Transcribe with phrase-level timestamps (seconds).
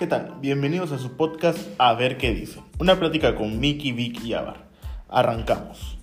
[0.00, 0.36] ¿Qué tal?
[0.40, 2.58] Bienvenidos a su podcast A ver qué dice.
[2.78, 4.66] Una plática con Mickey, Vic y Avar.
[5.10, 5.98] Arrancamos.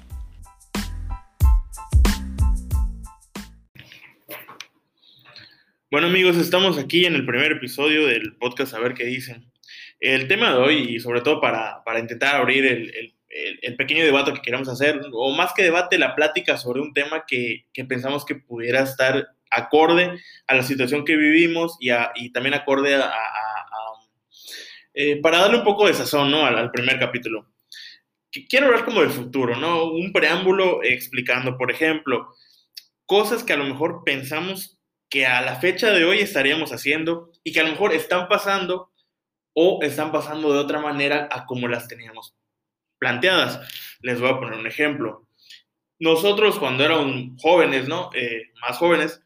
[5.89, 9.51] Bueno amigos, estamos aquí en el primer episodio del podcast A ver qué dicen.
[9.99, 13.15] El tema de hoy, y sobre todo para, para intentar abrir el,
[13.63, 17.25] el, pequeño debate que queremos hacer, o más que debate, la plática sobre un tema
[17.27, 22.31] que, que pensamos que pudiera estar acorde a la situación que vivimos y, a, y
[22.31, 23.11] también acorde a
[24.99, 26.43] eh, para darle un poco de sazón ¿no?
[26.43, 27.45] al, primer capítulo.
[28.49, 29.91] Quiero hablar como del futuro, ¿no?
[29.91, 32.33] Un preámbulo explicando, por ejemplo,
[33.05, 37.53] cosas que a lo mejor pensamos que a la fecha de hoy estaríamos haciendo y
[37.53, 38.91] que a lo mejor están pasando
[39.53, 42.35] o están pasando de otra manera a como las teníamos
[42.97, 43.59] planteadas.
[44.01, 45.27] Les voy a poner un ejemplo.
[45.99, 48.09] Nosotros cuando éramos jóvenes, ¿no?
[48.15, 49.21] Eh, más jóvenes,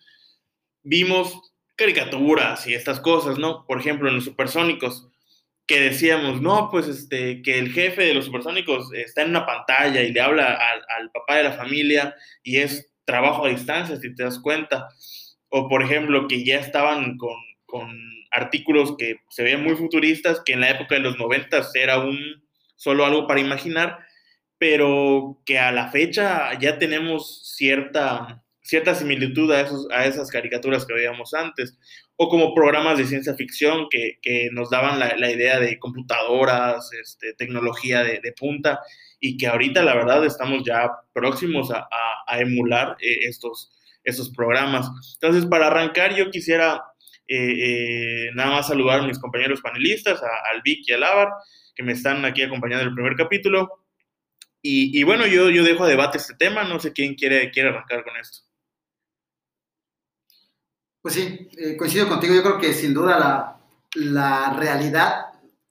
[0.83, 3.65] vimos caricaturas y estas cosas, ¿no?
[3.65, 5.10] Por ejemplo, en los supersónicos,
[5.71, 10.01] que decíamos, no, pues este, que el jefe de los supersónicos está en una pantalla
[10.01, 14.13] y le habla al, al papá de la familia y es trabajo a distancia, si
[14.13, 14.89] te das cuenta.
[15.47, 17.89] O, por ejemplo, que ya estaban con, con
[18.31, 22.19] artículos que se veían muy futuristas, que en la época de los 90 era un
[22.75, 23.99] solo algo para imaginar,
[24.57, 30.85] pero que a la fecha ya tenemos cierta cierta similitud a, esos, a esas caricaturas
[30.85, 31.77] que veíamos antes,
[32.23, 38.03] o como programas de ciencia ficción que, nos daban la, idea de computadoras, este, tecnología
[38.03, 38.79] de, punta,
[39.19, 43.71] y que ahorita la verdad estamos ya próximos a, emular eh, estos,
[44.03, 44.87] estos programas.
[45.15, 46.83] Entonces, para arrancar, yo quisiera
[47.27, 51.29] eh, eh, nada más saludar a mis compañeros panelistas, a, al Vic y al Avar,
[51.73, 53.83] que me están aquí acompañando en el primer capítulo.
[54.61, 57.69] Y, y, bueno, yo, yo dejo a debate este tema, no sé quién quiere, quiere
[57.69, 58.50] arrancar con esto.
[61.01, 62.35] Pues sí, eh, coincido contigo.
[62.35, 63.59] Yo creo que sin duda la,
[63.95, 65.25] la, realidad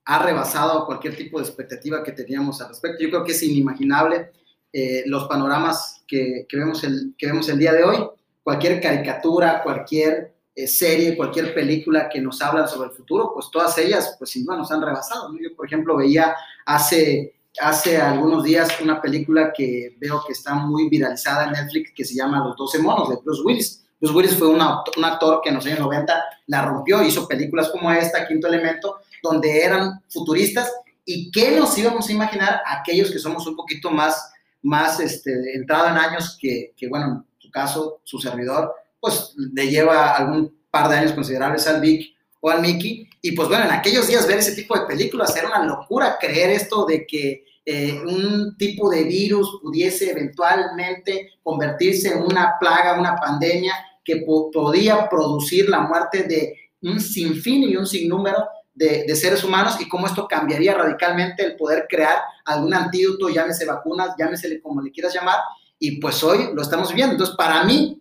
[0.04, 3.02] ha rebasado cualquier tipo de expectativa que teníamos al respecto.
[3.02, 4.32] Yo creo que es inimaginable
[4.72, 7.98] eh, los panoramas que, que, vemos el, que vemos el día de hoy.
[8.42, 13.78] Cualquier caricatura, cualquier eh, serie, cualquier película que nos hablan sobre el futuro, pues todas
[13.78, 15.28] ellas, pues sin duda nos han rebasado.
[15.28, 15.38] ¿no?
[15.40, 16.34] Yo, por ejemplo, veía
[16.66, 22.04] hace, hace algunos días una película que veo que está muy viralizada en Netflix que
[22.04, 25.50] se llama Los 12 monos de Bruce Willis Bruce Willis fue un, un actor que
[25.50, 30.72] en los años 90 la rompió, hizo películas como esta, Quinto Elemento, donde eran futuristas.
[31.04, 35.88] ¿Y qué nos íbamos a imaginar aquellos que somos un poquito más, más este, entrado
[35.88, 40.88] en años que, que, bueno, en tu caso, su servidor, pues le lleva algún par
[40.88, 43.08] de años considerables al Vic o al Mickey.
[43.22, 46.50] Y pues bueno, en aquellos días ver ese tipo de películas era una locura creer
[46.50, 53.16] esto de que eh, un tipo de virus pudiese eventualmente convertirse en una plaga, una
[53.16, 53.74] pandemia
[54.04, 59.44] que po podía producir la muerte de un sinfín y un sinnúmero de, de, seres
[59.44, 64.80] humanos y cómo esto cambiaría radicalmente el poder crear algún antídoto, llámese vacunas, llámese como
[64.80, 65.40] le quieras llamar,
[65.78, 67.12] y pues hoy lo estamos viendo.
[67.12, 68.00] Entonces, para mí,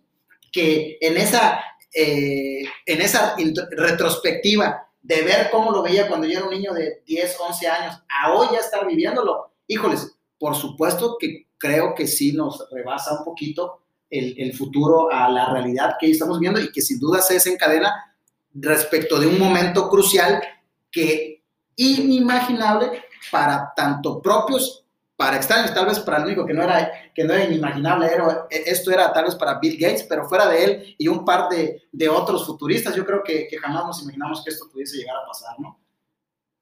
[0.52, 1.60] que en esa,
[1.94, 3.34] eh, en esa
[3.70, 8.02] retrospectiva de ver cómo lo veía cuando yo era un niño de 10, 11 años,
[8.08, 13.24] a hoy ya estar viviéndolo, híjoles, por supuesto que creo que sí nos rebasa un
[13.24, 13.79] poquito
[14.10, 18.16] el, futuro a la realidad que estamos viendo y que sin duda se desencadena
[18.54, 20.42] respecto de un momento crucial
[20.90, 21.44] que
[21.76, 24.84] inimaginable para tanto propios,
[25.16, 28.08] para extraños, tal vez para el único que no era, que no era inimaginable,
[28.50, 31.82] esto era tal vez para Bill Gates, pero fuera de él y un par de,
[31.92, 35.26] de otros futuristas, yo creo que, que, jamás nos imaginamos que esto pudiese llegar a
[35.26, 35.78] pasar, ¿no?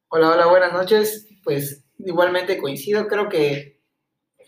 [0.08, 1.26] Hola, hola, buenas noches.
[1.44, 3.77] Pues igualmente coincido, creo que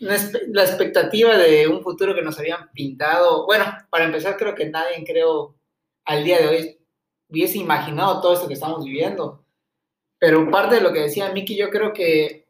[0.01, 5.03] la expectativa de un futuro que nos habían pintado, bueno, para empezar creo que nadie
[5.05, 5.55] creo
[6.05, 6.79] al día de hoy
[7.29, 9.45] hubiese imaginado todo esto que estamos viviendo.
[10.19, 12.47] Pero parte de lo que decía Miki, yo creo que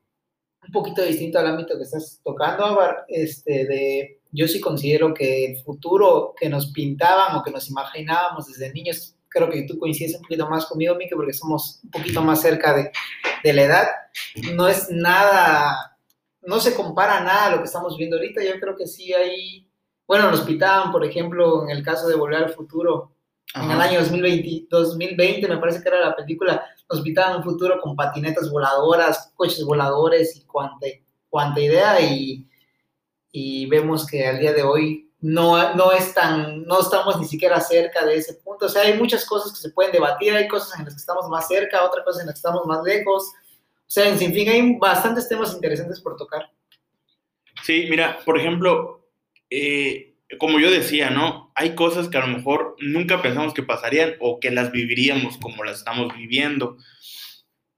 [0.66, 5.58] un poquito distinto al ámbito que estás tocando, este, de, yo sí considero que el
[5.64, 10.22] futuro que nos pintaban o que nos imaginábamos desde niños, creo que tú coincides un
[10.22, 12.92] poquito más conmigo, Miki, porque somos un poquito más cerca de,
[13.44, 13.88] de la edad,
[14.54, 15.91] no es nada
[16.44, 18.44] no se compara nada a lo que estamos viendo ahorita.
[18.44, 19.68] Yo creo que sí hay,
[20.08, 23.14] bueno, nos pitaban, por ejemplo, en el caso de Volver al Futuro,
[23.54, 23.66] Ajá.
[23.66, 27.80] en el año 2020, 2020, me parece que era la película, nos pitaban un futuro
[27.82, 30.88] con patinetas voladoras, coches voladores y cuanta,
[31.30, 32.48] cuanta idea y,
[33.32, 37.62] y vemos que al día de hoy no, no, es tan, no estamos ni siquiera
[37.62, 38.66] cerca de ese punto.
[38.66, 41.30] O sea, hay muchas cosas que se pueden debatir, hay cosas en las que estamos
[41.30, 43.32] más cerca, otras cosas en las que estamos más lejos.
[43.92, 46.50] O sea, en fin, hay bastantes temas interesantes por tocar.
[47.62, 49.12] Sí, mira, por ejemplo,
[49.50, 51.52] eh, como yo decía, ¿no?
[51.56, 55.66] Hay cosas que a lo mejor nunca pensamos que pasarían o que las viviríamos como
[55.66, 56.78] las estamos viviendo.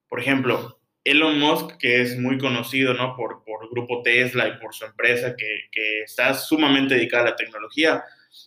[0.07, 3.15] por ejemplo, Elon Musk, que es muy conocido ¿no?
[3.15, 7.35] por, por Grupo Tesla y por su empresa que, que, está sumamente dedicada a la
[7.35, 8.03] tecnología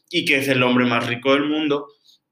[0.09, 1.89] y que es el hombre más rico del mundo,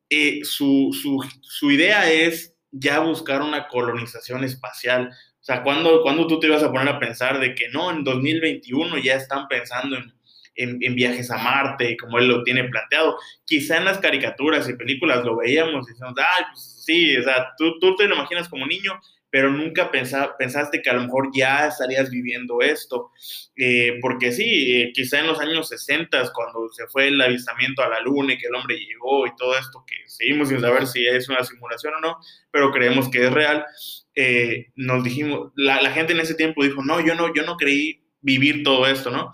[0.08, 5.08] eh, su, su, su, idea es ya buscar una colonización espacial.
[5.08, 8.02] O sea, ¿cuándo, ¿cuándo tú te ibas a poner a pensar de que no, en
[8.02, 13.16] 2021 ya están pensando en, en, viajes a Marte, como él lo tiene planteado?
[13.44, 17.52] Quizá en las caricaturas y películas lo veíamos y decíamos, ay, pues sí, o sea,
[17.56, 19.00] tú, tú te lo imaginas como niño,
[19.34, 23.10] pero nunca pensa, pensaste que a lo mejor ya estarías viviendo esto.
[23.56, 27.88] Eh, porque sí, eh, quizá en los años 60, cuando se fue el avistamiento a
[27.88, 31.04] la Luna y que el hombre llegó y todo esto, que seguimos sin saber si
[31.04, 32.18] es una simulación o no,
[32.52, 33.66] pero creemos que es real,
[34.14, 37.56] eh, nos dijimos, la, la, gente en ese tiempo dijo, no, yo no, yo no
[37.56, 39.32] creí vivir todo esto, ¿no?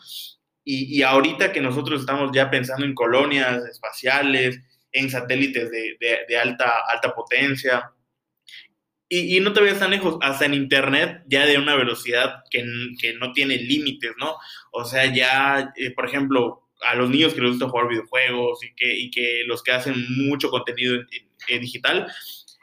[0.64, 4.62] Y, y ahorita que nosotros estamos ya pensando en colonias espaciales,
[4.93, 7.93] en satélites de, de, de alta, alta potencia,
[9.10, 12.64] y, y, no te vayas tan lejos, hasta en Internet ya de una velocidad que,
[12.98, 14.36] que no tiene límites, ¿no?
[14.72, 18.74] O sea, ya, eh, por ejemplo, a los niños que les gusta jugar videojuegos y
[18.74, 22.06] que, y que los que hacen mucho contenido en, en, en digital,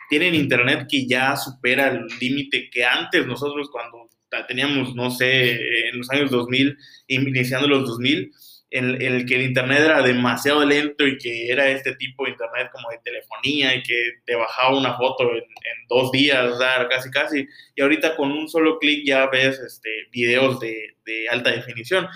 [0.10, 4.08] tienen Internet que ya supera el límite que antes nosotros cuando
[4.48, 6.78] teníamos, no sé, en los años 2000,
[7.08, 8.32] iniciando los 2000,
[8.70, 12.70] en, el que el internet era demasiado lento y que era este tipo de internet
[12.72, 15.44] como de telefonía y que te bajaba una foto en,
[15.90, 20.60] dos días, o casi casi, y ahorita con un solo clic ya ves este, videos
[20.60, 22.08] de, de alta definición.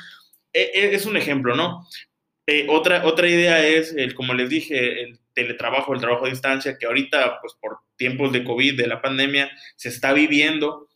[0.51, 1.87] E, e, es un ejemplo, ¿no?
[2.47, 6.77] Eh, otra, otra idea es, el, como les dije, el teletrabajo, el trabajo a distancia,
[6.77, 10.89] que ahorita, pues por tiempos de COVID, de la pandemia, se está viviendo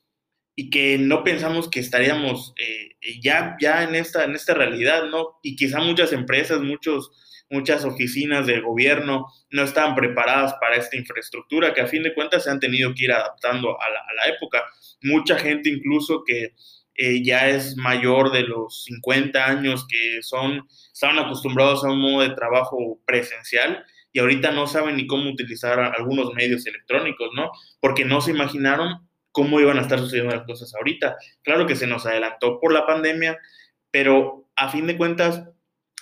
[0.55, 5.39] y que no pensamos que estaríamos eh, ya, ya en, esta, en esta realidad, ¿no?
[5.43, 7.11] Y quizá muchas empresas, muchos,
[7.49, 12.45] muchas oficinas del gobierno no estaban preparadas para esta infraestructura que a fin de cuentas
[12.45, 14.63] se han tenido que ir adaptando a la, a la época.
[15.01, 16.53] Mucha gente incluso que
[16.97, 22.21] eh, ya es mayor de los 50 años, que son, estaban acostumbrados a un modo
[22.21, 27.51] de trabajo presencial y ahorita no saben ni cómo utilizar algunos medios electrónicos, ¿no?
[27.81, 29.05] Porque no se imaginaron
[29.35, 31.17] cómo iban a estar sucediendo las cosas ahorita.
[31.43, 33.37] Claro que se nos adelantó por la pandemia,
[33.91, 35.43] pero a fin de cuentas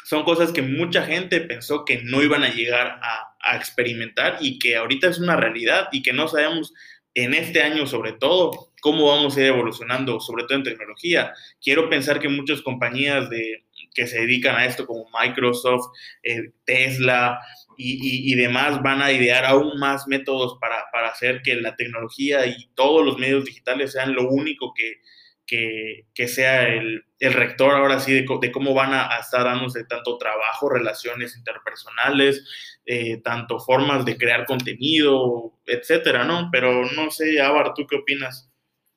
[0.06, 4.78] son cosas que mucha gente pensó que no iban a llegar a, experimentar y que
[4.78, 6.74] ahorita es una realidad y que no sabemos
[7.14, 11.34] en este año sobre todo cómo vamos a ir evolucionando, sobre todo en tecnología.
[11.62, 15.92] Quiero pensar que muchas compañías de, que se dedican a esto como Microsoft,
[16.24, 17.40] eh, Tesla,
[17.78, 21.76] y, y, y, demás van a idear aún más métodos para, para, hacer que la
[21.76, 25.02] tecnología y todos los medios digitales sean lo único que,
[25.46, 29.44] que, que sea el, el, rector ahora sí de, de cómo van a, a, estar
[29.44, 32.44] dándose tanto trabajo, relaciones interpersonales,
[32.86, 36.50] eh, tanto formas de crear contenido, etcétera, ¿no?
[36.52, 38.50] Pero no sé, Ávar, ¿tú qué opinas?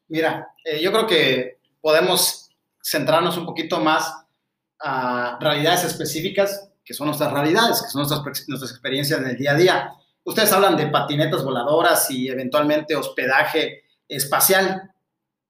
[0.09, 2.51] Mira, eh, yo creo que podemos
[2.83, 4.25] centrarnos un poquito más
[4.81, 9.51] a realidades específicas que son nuestras realidades, que son nuestras, nuestras experiencias en el día
[9.51, 9.93] a día.
[10.25, 14.95] Ustedes hablan de patinetas voladoras y eventualmente hospedaje espacial.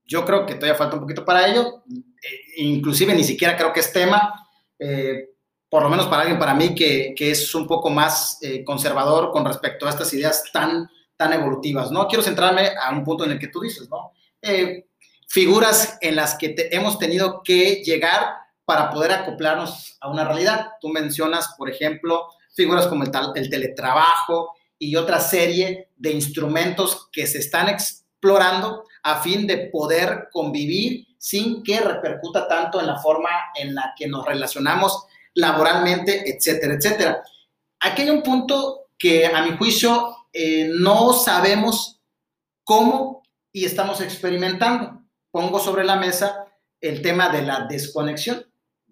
[0.06, 1.84] Yo creo que todavía falta un poquito para ello.
[1.92, 4.48] Eh, inclusive ni siquiera creo que es tema,
[4.78, 5.30] eh,
[5.68, 9.30] por lo menos para alguien, para mí, que, que es un poco más eh, conservador
[9.30, 11.90] con respecto a estas ideas tan, tan evolutivas.
[11.90, 12.08] ¿no?
[12.08, 14.12] Quiero centrarme a un punto en el que tú dices, ¿no?
[14.40, 14.86] Eh,
[15.28, 20.72] figuras en las que te, hemos tenido que llegar para poder acoplarnos a una realidad.
[20.80, 27.26] Tú mencionas, por ejemplo, figuras como el, el teletrabajo y otra serie de instrumentos que
[27.26, 33.30] se están explorando a fin de poder convivir sin que repercuta tanto en la forma
[33.54, 37.22] en la que nos relacionamos laboralmente, etcétera, etcétera.
[37.80, 42.00] Aquí hay un punto que a mi juicio eh, no sabemos
[42.64, 45.02] cómo y estamos experimentando.
[45.30, 46.46] Pongo sobre la mesa
[46.80, 48.44] el tema de la desconexión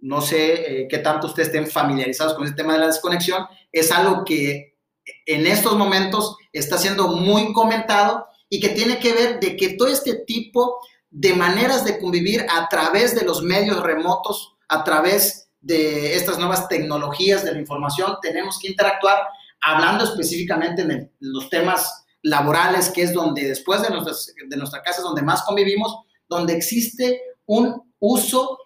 [0.05, 3.91] no sé eh, qué tanto ustedes estén familiarizados con el tema de la desconexión, es
[3.91, 4.77] algo que
[5.25, 9.89] en estos momentos está siendo muy comentado y que tiene que ver de que todo
[9.89, 16.15] este tipo de maneras de convivir a través de los medios remotos, a través de
[16.15, 19.27] estas nuevas tecnologías de la información, tenemos que interactuar
[19.63, 24.99] hablando específicamente en los temas laborales, que es donde después de, nuestras, de nuestra casa
[24.99, 25.97] es donde más convivimos,
[26.29, 28.59] donde existe un uso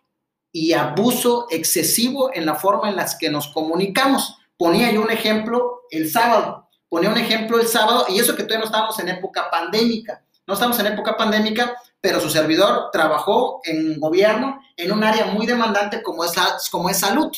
[0.59, 4.39] y abuso excesivo en la forma en las que nos comunicamos.
[4.57, 8.59] Ponía yo un ejemplo el sábado, ponía un ejemplo el sábado, y eso que todavía
[8.59, 14.01] no estamos en época pandémica, no estamos en época pandémica, pero su servidor trabajó en
[14.01, 16.33] gobierno en un área muy demandante como es,
[16.73, 17.31] como es salud,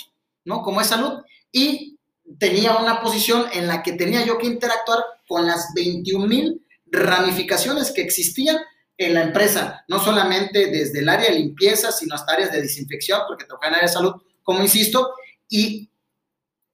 [0.47, 0.63] ¿no?
[0.63, 1.21] Como es salud,
[1.53, 1.99] y
[2.39, 7.91] tenía una posición en la que tenía yo que interactuar con las 21 mil ramificaciones
[7.91, 8.57] que existían
[9.01, 13.23] en la empresa, no solamente desde el área de limpieza, sino hasta áreas de desinfección,
[13.27, 15.15] porque toca en área de salud, como insisto,
[15.49, 15.91] y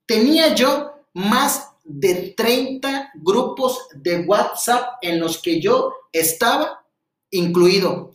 [0.06, 6.84] tenía yo más de 30 grupos de WhatsApp en los que yo estaba
[7.30, 8.10] incluido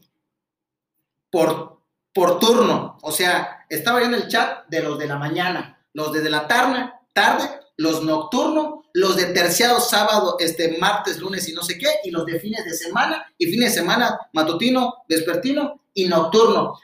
[1.30, 1.80] por,
[2.14, 2.98] por turno.
[3.04, 6.50] O sea, estaba yo en el chat de los de la mañana, los de la
[6.50, 11.88] tarde, tarde, los nocturnos, los de terciado sábado, este martes, lunes y no sé qué,
[12.04, 16.80] y los de fines de semana, y fines de semana matutino, vespertino y nocturno,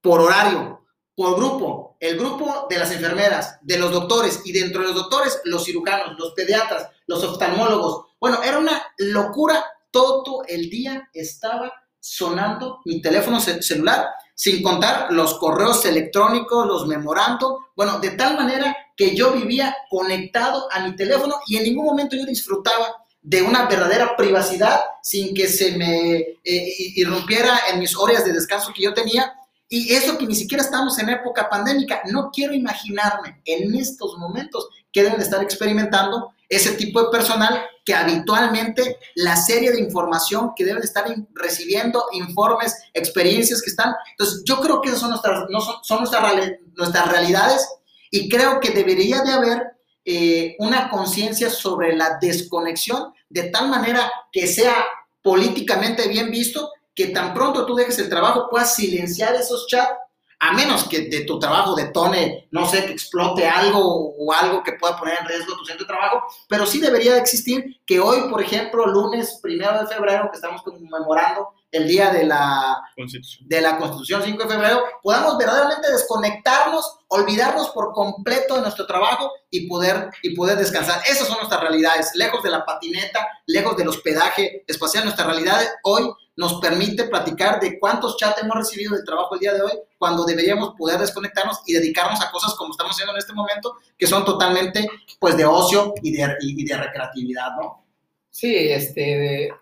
[0.00, 4.88] por horario, por grupo, el grupo de las enfermeras, de los doctores, y dentro de
[4.88, 8.06] los doctores, los cirujanos, los pediatras, los oftalmólogos.
[8.20, 15.38] Bueno, era una locura, todo el día estaba sonando mi teléfono celular, sin contar los
[15.38, 21.34] correos electrónicos, los memorando, bueno, de tal manera que yo vivía conectado a mi teléfono
[21.46, 26.74] y en ningún momento yo disfrutaba de una verdadera privacidad sin que se me eh,
[26.94, 29.32] irrumpiera en mis horas de descanso que yo tenía
[29.68, 34.68] y eso que ni siquiera estamos en época pandémica, no quiero imaginarme en estos momentos
[34.92, 40.64] que deben estar experimentando ese tipo de personal que habitualmente la serie de información que
[40.64, 43.94] deben estar recibiendo, informes, experiencias que están.
[44.12, 46.34] Entonces, yo creo que esas son nuestras, no son, nuestras,
[46.76, 47.68] nuestras realidades
[48.14, 49.72] y creo que debería de haber
[50.04, 54.86] eh, una conciencia sobre la desconexión de tal manera que sea
[55.20, 59.98] políticamente bien visto que tan pronto tú dejes el trabajo puedas silenciar esos chats,
[60.38, 64.74] a menos que de tu trabajo detone, no sé, que explote algo o algo que
[64.74, 68.30] pueda poner en riesgo tu centro de trabajo, pero sí debería de existir que hoy,
[68.30, 73.48] por ejemplo, lunes primero de febrero, que estamos conmemorando el día de la Constitución.
[73.48, 79.32] de la Constitución 5 de febrero, podamos verdaderamente desconectarnos, olvidarnos por completo de nuestro trabajo
[79.50, 81.02] y poder, y poder descansar.
[81.04, 86.08] Esas son nuestras realidades, lejos de la patineta, lejos del hospedaje espacial, nuestra realidad hoy
[86.36, 90.24] nos permite platicar de cuántos chats hemos recibido del trabajo el día de hoy, cuando
[90.24, 94.24] deberíamos poder desconectarnos y dedicarnos a cosas como estamos haciendo en este momento, que son
[94.24, 94.88] totalmente
[95.18, 97.84] pues de ocio y de, y de recreatividad, ¿no?
[98.30, 99.52] Sí, este,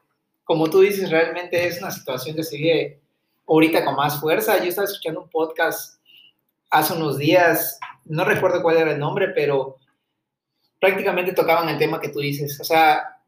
[0.45, 3.01] como tú dices, realmente es una situación que sigue
[3.47, 4.59] ahorita con más fuerza.
[4.59, 6.01] Yo estaba escuchando un podcast
[6.71, 9.79] hace unos días, no recuerdo cuál era el nombre, pero
[10.81, 12.59] prácticamente tocaban el tema que tú dices.
[12.61, 13.21] O sea,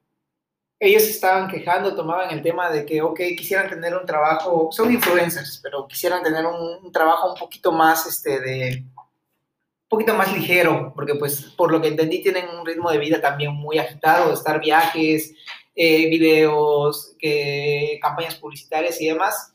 [0.80, 5.60] ellos estaban quejando, tomaban el tema de que, ok, quisieran tener un trabajo, son influencers,
[5.62, 11.14] pero quisieran tener un, trabajo un poquito más, este, de, un poquito más ligero, porque
[11.14, 15.34] pues, por lo que entendí, tienen un ritmo de vida también muy agitado, estar viajes,
[15.74, 19.54] eh, videos, que, campañas publicitarias y demás.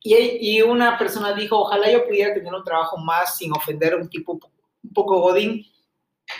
[0.00, 3.96] Y, y, una persona dijo, ojalá yo pudiera tener un trabajo más sin ofender a
[3.96, 5.64] un tipo un poco godín,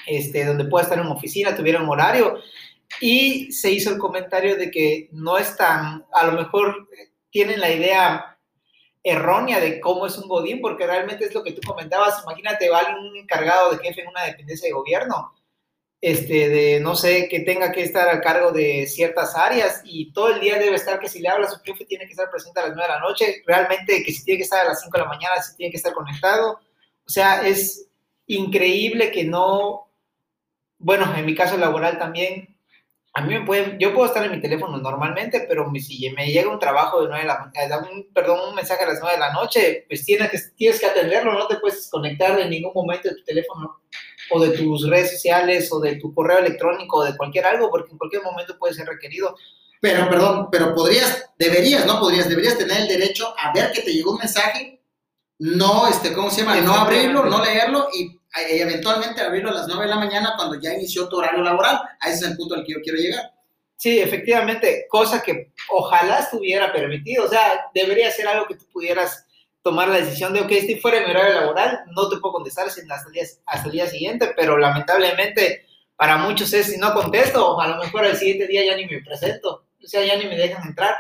[0.07, 2.39] este, donde pueda estar en oficina, tuviera un horario,
[3.01, 6.89] y se hizo el comentario de que no es tan, a lo mejor
[7.31, 8.39] tienen la idea
[9.03, 12.97] errónea de cómo es un godín, porque realmente es lo que tú comentabas, imagínate, va
[12.99, 15.33] un encargado de jefe en una dependencia de gobierno,
[16.01, 20.35] este, de, no sé, que tenga que estar a cargo de ciertas áreas y todo
[20.35, 22.61] el día debe estar, que si le habla a su jefe tiene que estar presente
[22.61, 24.97] a las 9 de la noche, realmente que si tiene que estar a las 5
[24.97, 26.61] de la mañana, si tiene que estar conectado,
[27.05, 27.89] o sea, es
[28.27, 29.91] increíble que no,
[30.79, 32.57] bueno, en mi caso laboral también,
[33.15, 36.53] a mí me pueden, yo puedo estar en mi teléfono normalmente, pero si me llega
[36.53, 39.33] un trabajo de 9 de la eh, perdón, un mensaje a las 9 de la
[39.33, 43.17] noche, pues tienes que, tienes que atenderlo, no te puedes desconectar en ningún momento de
[43.17, 43.81] tu teléfono
[44.31, 47.93] o de tus redes sociales o de tu correo electrónico o de cualquier algo, porque
[47.93, 49.35] en cualquier momento puede ser requerido.
[49.81, 52.01] Pero, perdón, pero podrías, deberías, ¿no?
[52.01, 54.79] Podrías, deberías tener el derecho a ver que te llegó un mensaje,
[55.39, 56.61] no, este, ¿cómo se llama?
[56.61, 60.61] No abrirlo, no leerlo y eh, eventualmente abrirlo a las 9 de la mañana cuando
[60.61, 61.81] ya inició tu horario laboral.
[62.01, 63.33] A ese es el punto al que yo quiero llegar.
[63.77, 67.25] Sí, efectivamente, cosa que ojalá estuviera permitido.
[67.25, 69.25] O sea, debería ser algo que tú pudieras
[69.69, 72.67] tomar la decisión de, ok, estoy fuera de mi horario laboral, no te puedo contestar
[72.67, 77.61] hasta el, día, hasta el día siguiente, pero lamentablemente para muchos es, si no contesto,
[77.61, 80.39] a lo mejor el siguiente día ya ni me presento, o sea, ya ni me
[80.39, 80.95] dejan entrar.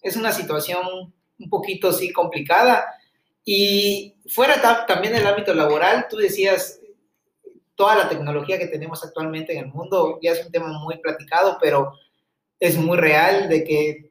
[0.00, 2.86] Es una situación un poquito, sí, complicada.
[3.44, 6.80] Y fuera también del ámbito laboral, tú decías,
[7.74, 11.58] toda la tecnología que tenemos actualmente en el mundo ya es un tema muy platicado,
[11.60, 11.92] pero
[12.58, 14.07] es muy real de que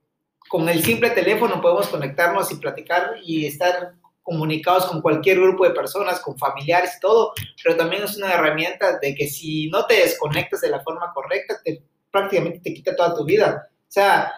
[0.48, 5.74] con el simple teléfono podemos conectarnos y platicar y estar comunicados con cualquier grupo de
[5.74, 9.96] personas, con familiares y todo, pero también es una herramienta de que si no te
[9.96, 13.70] desconectas de la forma correcta, te, prácticamente te quita toda tu vida.
[13.72, 14.34] O sea,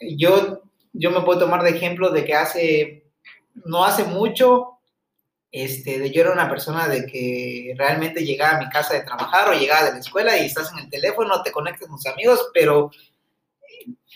[0.00, 0.62] yo,
[0.94, 3.02] yo me puedo tomar de ejemplo de que hace
[3.66, 4.78] no hace mucho,
[5.50, 9.52] este, yo era una persona de que realmente llegaba a mi casa de trabajar o
[9.52, 12.90] llegaba de la escuela y estás en el teléfono, te conectas con tus amigos, pero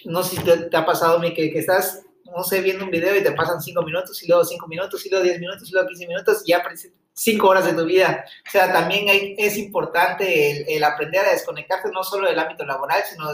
[0.05, 3.17] no sé si te, ha pasado, mi, que, que estás, no sé, viendo un video
[3.17, 5.89] y te pasan cinco minutos y luego cinco minutos y luego diez minutos y luego
[5.89, 8.25] quince minutos y ya aparece cinco horas de tu vida.
[8.47, 9.07] O sea, también
[9.39, 13.27] es importante el, aprender a desconectarte no solo del ámbito laboral, sino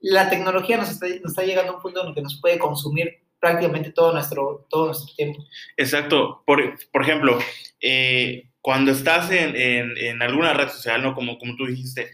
[0.00, 2.58] la tecnología nos está, nos está llegando a un punto en el que nos puede
[2.58, 5.44] consumir prácticamente todo nuestro, todo nuestro tiempo.
[5.76, 6.42] Exacto.
[6.44, 6.60] Por,
[6.90, 7.38] por ejemplo,
[7.80, 11.14] eh, cuando estás en, en, en, alguna red social, ¿no?
[11.14, 12.10] Como, como tú dijiste,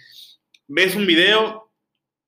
[0.67, 1.70] ves un video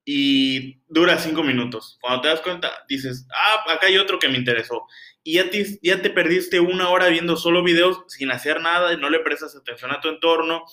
[0.04, 1.98] y dura cinco minutos.
[2.00, 4.86] Cuando te das cuenta, dices, ah, acá hay otro que me interesó.
[5.22, 9.10] Y ya te, ya te perdiste una hora viendo solo videos sin hacer nada, no
[9.10, 10.64] le prestas atención a tu entorno,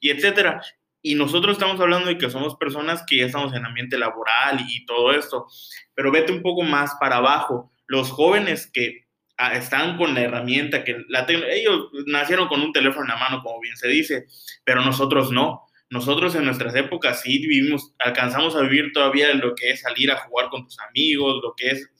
[0.00, 0.62] y etcétera.
[1.02, 4.78] Y nosotros estamos hablando de que somos personas que ya estamos en ambiente laboral y,
[4.78, 5.46] y todo esto,
[5.94, 10.84] pero vete un poco más para abajo los jóvenes que ah, están con la herramienta,
[10.84, 14.26] que la ellos nacieron con un teléfono en la mano, como bien se dice,
[14.64, 15.67] pero nosotros no.
[15.90, 20.18] Nosotros en nuestras épocas sí vivimos, alcanzamos a vivir todavía lo que es salir a
[20.18, 21.90] jugar con tus amigos, lo que es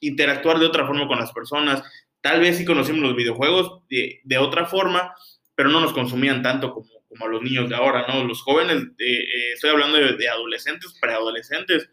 [0.00, 1.82] interactuar de otra forma con las personas.
[2.20, 5.14] Tal vez sí conocimos los videojuegos de, de otra forma,
[5.54, 8.24] pero no nos consumían tanto como, como los niños de ahora, ¿no?
[8.24, 11.90] Los jóvenes, eh, estoy hablando de, de adolescentes, preadolescentes,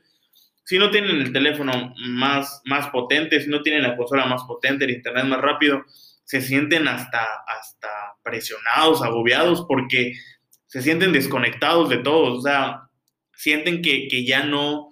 [0.64, 4.86] si no tienen el teléfono más, más potente, si no tienen la consola más potente,
[4.86, 5.84] el internet más rápido,
[6.24, 7.90] se sienten hasta, hasta
[8.24, 10.14] presionados, agobiados, porque
[10.72, 12.84] se sienten desconectados de todo, o sea,
[13.36, 14.88] sienten que, que ya no,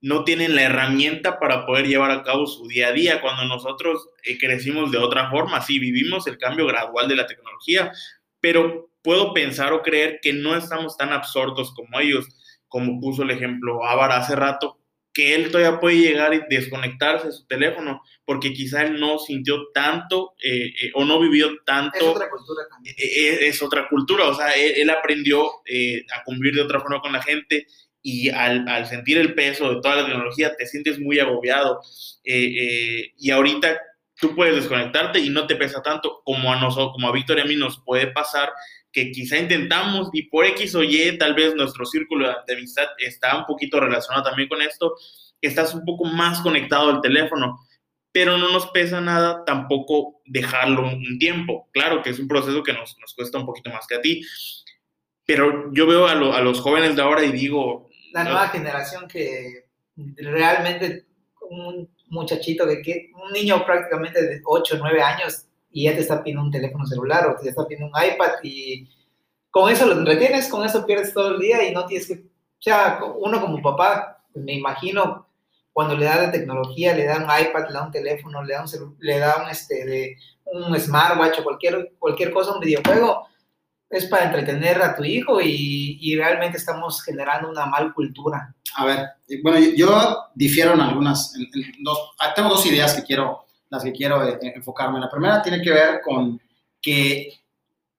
[0.00, 3.20] no tienen la herramienta para poder llevar a cabo su día a día.
[3.20, 7.90] Cuando nosotros eh, crecimos de otra forma, sí, vivimos el cambio gradual de la tecnología,
[8.38, 12.28] pero puedo pensar o creer que no estamos tan absortos como ellos,
[12.68, 14.78] como puso el ejemplo Ávara hace rato,
[15.14, 19.70] que él todavía puede llegar y desconectarse de su teléfono, porque quizá él no sintió
[19.72, 21.96] tanto eh, eh, o no vivió tanto.
[21.96, 22.96] Es otra cultura también.
[22.98, 27.22] Eh, es, otra cultura, o sea, él, aprendió a convivir de otra forma con la
[27.22, 27.68] gente
[28.02, 31.80] y al, al, sentir el peso de toda la tecnología te sientes muy agobiado.
[32.24, 33.80] y ahorita
[34.20, 37.42] tú puedes desconectarte y no te pesa tanto como a nosotros, como a Víctor y
[37.42, 38.50] a mí nos puede pasar
[38.94, 43.36] que quizá intentamos y por X o Y, tal vez nuestro círculo de amistad está
[43.36, 44.94] un poquito relacionado también con esto,
[45.40, 47.58] estás un poco más conectado al teléfono,
[48.12, 51.68] pero no nos pesa nada tampoco dejarlo un tiempo.
[51.72, 54.24] Claro que es un proceso que nos, nos cuesta un poquito más que a ti,
[55.26, 57.90] pero yo veo a, a los jóvenes de ahora y digo...
[58.12, 59.64] La nueva generación que
[59.96, 61.04] realmente
[61.50, 66.00] un muchachito, que, que un niño prácticamente de 8 o 9 años y ya te
[66.00, 68.88] está pidiendo un teléfono celular o te está pidiendo un iPad y
[69.50, 72.62] con eso lo entretienes, con eso pierdes todo el día y no tienes que, o
[72.62, 75.26] sea, uno como papá, pues me imagino
[75.72, 78.62] cuando le da la tecnología, le da un iPad, le da un teléfono, le da
[78.62, 83.26] un, le da un, este, de, un smartwatch o cualquier, cualquier cosa, un videojuego,
[83.90, 88.54] es para entretener a tu hijo y, y realmente estamos generando una mal cultura.
[88.76, 89.08] A ver,
[89.42, 91.48] bueno, yo difiero en algunas, en,
[91.82, 95.00] dos, tengo dos ideas que quiero las que quiero eh, enfocarme.
[95.00, 96.40] La primera tiene que ver con
[96.80, 97.28] que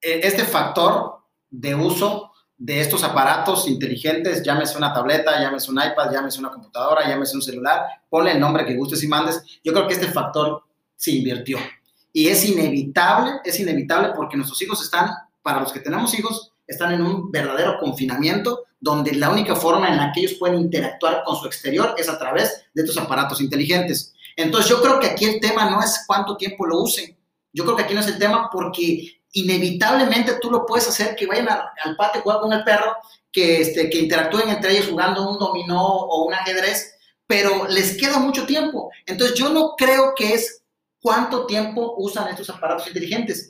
[0.02, 1.18] eh, este factor
[1.50, 7.08] de uso de estos aparatos inteligentes, llámese una tableta, llámese un iPad, llámese una computadora,
[7.08, 10.64] llámese un celular, ponle el nombre que gustes y mandes, yo creo que este factor
[10.96, 11.58] se invirtió.
[12.14, 15.10] Y es inevitable, es inevitable porque nuestros hijos están,
[15.42, 19.98] para los que tenemos hijos, están en un verdadero confinamiento donde la única forma en
[19.98, 24.14] la que ellos pueden interactuar con su exterior es a través de estos aparatos inteligentes.
[24.36, 27.17] Entonces yo creo que aquí el tema no es cuánto tiempo lo usen.
[27.54, 31.26] Yo creo que aquí no es el tema porque inevitablemente tú lo puedes hacer que
[31.26, 32.95] vayan al patio a jugar con el perro,
[33.32, 36.95] que, este, que interactúen entre ellos jugando un dominó o un ajedrez,
[37.28, 38.91] pero les queda mucho tiempo.
[39.06, 40.63] Entonces yo no creo que es
[41.00, 43.50] cuánto tiempo usan estos aparatos inteligentes,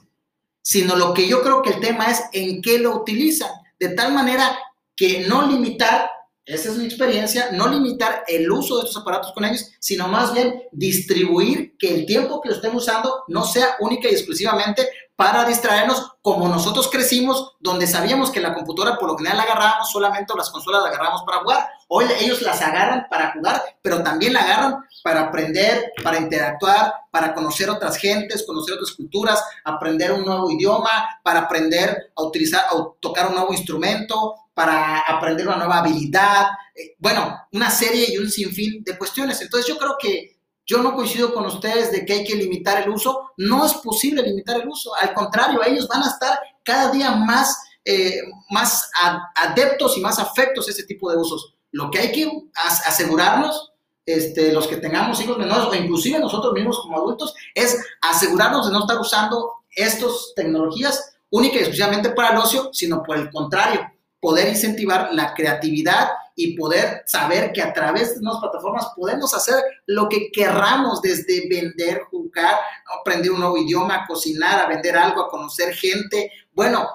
[0.62, 4.14] sino lo que yo creo que el tema es en qué lo utilizan, de tal
[4.14, 4.58] manera
[4.96, 6.10] que no limitar
[6.46, 10.32] esa es mi experiencia, no limitar el uso de estos aparatos con ellos, sino más
[10.32, 15.46] bien distribuir que el tiempo que lo estén usando no sea única y exclusivamente para
[15.46, 20.34] distraernos como nosotros crecimos, donde sabíamos que la computadora por lo general la agarrábamos solamente
[20.36, 21.70] las consolas la agarrábamos para jugar.
[21.88, 27.34] Hoy ellos las agarran para jugar, pero también la agarran para aprender, para interactuar, para
[27.34, 32.74] conocer otras gentes, conocer otras culturas, aprender un nuevo idioma, para aprender a utilizar, a
[33.00, 38.30] tocar un nuevo instrumento, para aprender una nueva habilidad, eh, bueno, una serie y un
[38.30, 39.40] sinfín de cuestiones.
[39.42, 40.35] Entonces yo creo que
[40.66, 44.24] yo no coincido con ustedes de que hay que limitar el uso, no es posible
[44.24, 48.90] limitar el uso, al contrario, ellos van a estar cada día más, eh, más
[49.36, 51.54] adeptos y más afectos a ese tipo de usos.
[51.72, 53.74] Lo que hay que asegurarnos,
[54.06, 58.74] este, los que tengamos hijos menores o inclusive nosotros mismos como adultos, es asegurarnos de
[58.74, 63.82] no estar usando estas tecnologías única y exclusivamente para el ocio, sino por el contrario,
[64.26, 69.54] poder incentivar la creatividad y poder saber que a través de nuevas plataformas podemos hacer
[69.86, 72.56] lo que querramos, desde vender, jugar,
[73.00, 76.32] aprender un nuevo idioma, cocinar, a vender algo, a conocer gente.
[76.54, 76.90] Bueno,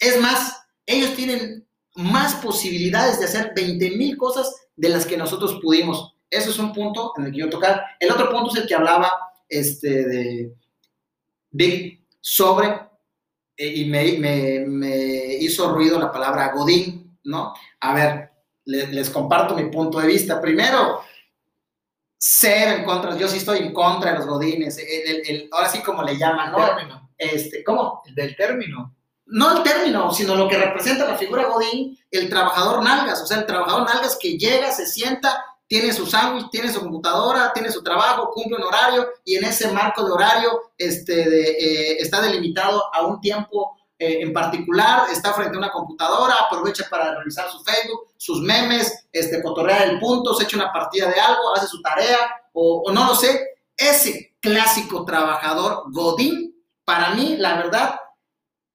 [0.00, 1.64] es más, ellos tienen
[1.94, 6.16] más posibilidades de hacer 20 mil cosas de las que nosotros pudimos.
[6.28, 7.80] Eso es un punto en el que yo tocar.
[8.00, 9.12] El otro punto es el que hablaba
[9.48, 10.52] este, de
[11.52, 12.74] Big sobre,
[13.56, 14.66] eh, y me, me,
[15.44, 17.54] hizo ruido la palabra Godín, ¿no?
[17.80, 18.32] A ver,
[18.64, 20.40] les comparto mi punto de vista.
[20.40, 21.00] Primero,
[22.16, 26.02] ser en contra, yo sí estoy en contra de los Godines, el, ahora sí como
[26.02, 27.10] le llaman, ¿no?
[27.18, 28.02] Este, ¿Cómo?
[28.06, 28.94] El del término
[29.32, 33.38] no el término, sino lo que representa la figura Godín, el trabajador nalgas, o sea,
[33.38, 37.82] el trabajador nalgas que llega, se sienta, tiene su sándwich, tiene su computadora, tiene su
[37.82, 43.06] trabajo, cumple un horario y en ese marco de horario este, eh, está delimitado a
[43.06, 48.08] un tiempo eh, en particular, está frente a una computadora, aprovecha para revisar su Facebook,
[48.16, 52.18] sus memes, este, cotorrea el punto, se echa una partida de algo, hace su tarea
[52.52, 53.40] o, o no lo sé.
[53.76, 56.52] Ese clásico trabajador Godín,
[56.84, 57.94] para mí, la verdad,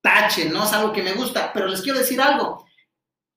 [0.01, 2.65] tache, no es algo que me gusta, pero les quiero decir algo.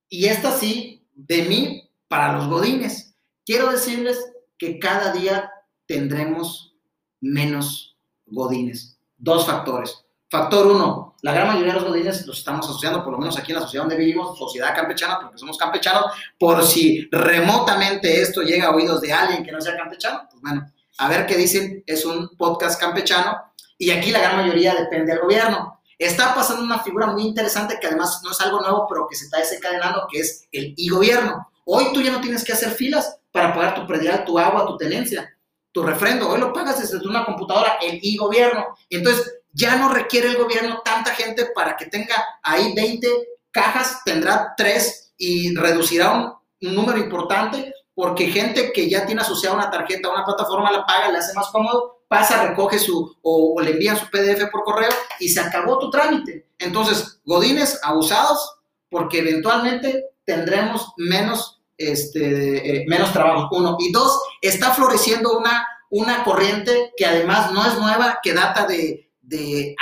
[0.09, 3.17] Y esta sí, de mí para los godines.
[3.45, 5.51] Quiero decirles que cada día
[5.87, 6.77] tendremos
[7.21, 8.99] menos godines.
[9.17, 10.05] Dos factores.
[10.31, 13.51] Factor uno, la gran mayoría de los godines los estamos asociando, por lo menos aquí
[13.51, 16.05] en la sociedad donde vivimos, sociedad campechana, porque somos campechanos,
[16.39, 20.71] por si remotamente esto llega a oídos de alguien que no sea campechano, pues bueno,
[20.99, 23.37] a ver qué dicen, es un podcast campechano
[23.77, 25.81] y aquí la gran mayoría depende del gobierno.
[25.99, 29.25] Está pasando una figura muy interesante que además no es algo nuevo, pero que se
[29.25, 31.49] está desencadenando, que es el e-gobierno.
[31.65, 34.77] Hoy tú ya no tienes que hacer filas para pagar tu predial, tu agua, tu
[34.77, 35.37] tenencia,
[35.73, 36.29] tu refrendo.
[36.31, 38.77] Hoy lo pagas desde una computadora, el e-gobierno.
[38.89, 43.09] Entonces, ya no requiere el gobierno tanta gente para que tenga ahí 20
[43.51, 49.71] cajas, tendrá 3 y reducirá un, número importante porque gente que ya tiene asociada una
[49.71, 53.71] tarjeta a una plataforma la paga, le hace más cómodo pasa, recoge su, o, le
[53.71, 56.49] envían su PDF por correo y se acabó tu trámite.
[56.59, 58.57] Entonces, godines abusados,
[58.89, 63.77] porque eventualmente tendremos menos, este, eh, menos trabajo, uno.
[63.79, 69.09] Y dos, está floreciendo una, una corriente que además no es nueva, que data de,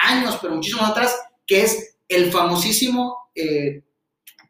[0.02, 3.82] años, pero muchísimo atrás, que es el famosísimo eh,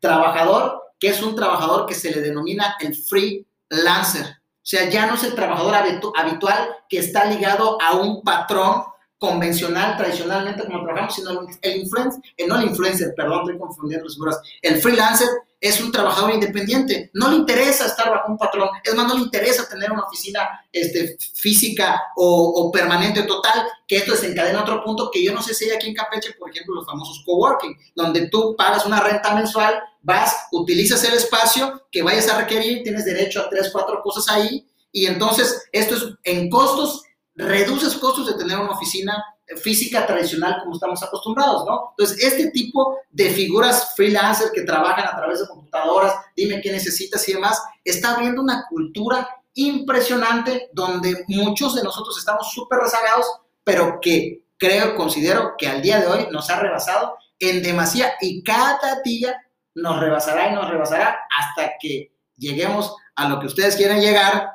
[0.00, 4.26] trabajador, que es un trabajador que se le denomina el freelancer.
[4.26, 8.82] O sea, ya no es el trabajador habitual que está ligado a un patrón
[9.18, 14.14] convencional, tradicionalmente como trabajamos, sino el influencer, eh, no el influencer, perdón, estoy confundiendo las
[14.14, 14.40] figuras.
[14.62, 15.28] El freelancer
[15.60, 19.22] es un trabajador independiente, no le interesa estar bajo un patrón, es más, no le
[19.22, 25.24] interesa tener una oficina este, física o, permanente total, que esto desencadena otro punto que
[25.24, 28.54] yo no sé si hay aquí en Campeche, por ejemplo, los famosos coworking, donde tú
[28.56, 33.48] pagas una renta mensual vas, utilizas el espacio que vayas a requerir, tienes derecho a
[33.48, 37.02] tres, cuatro cosas ahí, y entonces esto es en costos,
[37.38, 39.24] reduces costos de tener una oficina
[39.62, 41.94] física tradicional como estamos acostumbrados, ¿no?
[41.96, 47.26] Entonces, este tipo de figuras freelancer que trabajan a través de computadoras, dime qué necesitas
[47.28, 53.26] y demás, está abriendo una cultura impresionante donde muchos de nosotros estamos súper rezagados,
[53.64, 58.42] pero que creo, considero que al día de hoy nos ha rebasado en demasía y
[58.42, 59.36] cada día
[59.74, 64.50] nos rebasará y nos rebasará hasta que lleguemos a lo que ustedes quieren llegar,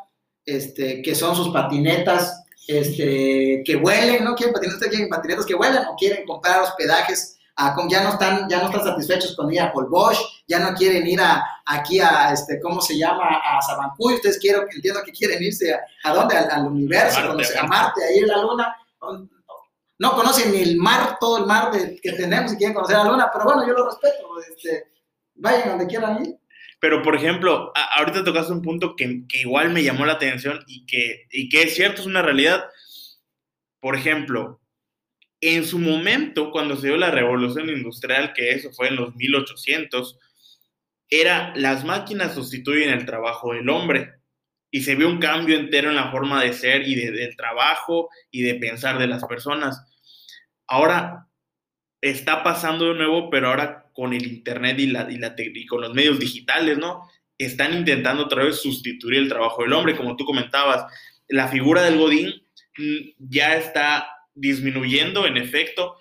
[0.45, 4.35] este, que son sus patinetas este, que huelen, ¿no?
[4.35, 8.59] Quieren patinetas, quieren patinetas que huelen o quieren comprar hospedajes, a, ya, no están, ya
[8.59, 12.59] no están satisfechos con ir a Bosch, ya no quieren ir a, aquí a, este,
[12.59, 13.23] ¿cómo se llama?
[13.27, 16.35] A Sabancuy, ustedes quiero, entiendo que quieren irse a, ¿a dónde?
[16.35, 18.75] Al, universo, a Marte, ahí en la Luna.
[19.99, 23.29] No conocen ni el mar, todo el mar que tenemos y quieren conocer la Luna,
[23.31, 24.91] pero bueno, yo lo respeto, este,
[25.35, 26.39] vayan donde quieran ir.
[26.83, 30.85] Pero, por ejemplo, ahorita tocaste un punto que, que, igual me llamó la atención y
[30.85, 32.65] que, y que es cierto, es una realidad.
[33.79, 34.59] Por ejemplo,
[35.39, 40.19] en su momento, cuando se dio la revolución industrial, que eso fue en los 1800,
[41.09, 44.15] era las máquinas sustituyen el trabajo del hombre
[44.69, 48.09] y se vio un cambio entero en la forma de ser y de, del trabajo
[48.29, 49.81] y de pensar de las personas.
[50.67, 51.29] Ahora
[52.01, 55.81] está pasando de nuevo, pero ahora con el Internet y, la, y, la, y con
[55.81, 57.09] los medios digitales, ¿no?
[57.37, 60.85] Están intentando otra vez sustituir el trabajo del hombre, como tú comentabas.
[61.27, 62.33] La figura del Godín
[62.77, 65.97] mm, ya está disminuyendo, en efecto,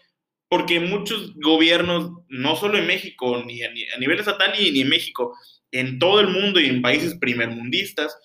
[0.48, 5.36] porque muchos gobiernos, no solo en México, ni a, nivel estatal ni, ni en México,
[5.70, 8.16] en todo el mundo y en países primermundistas,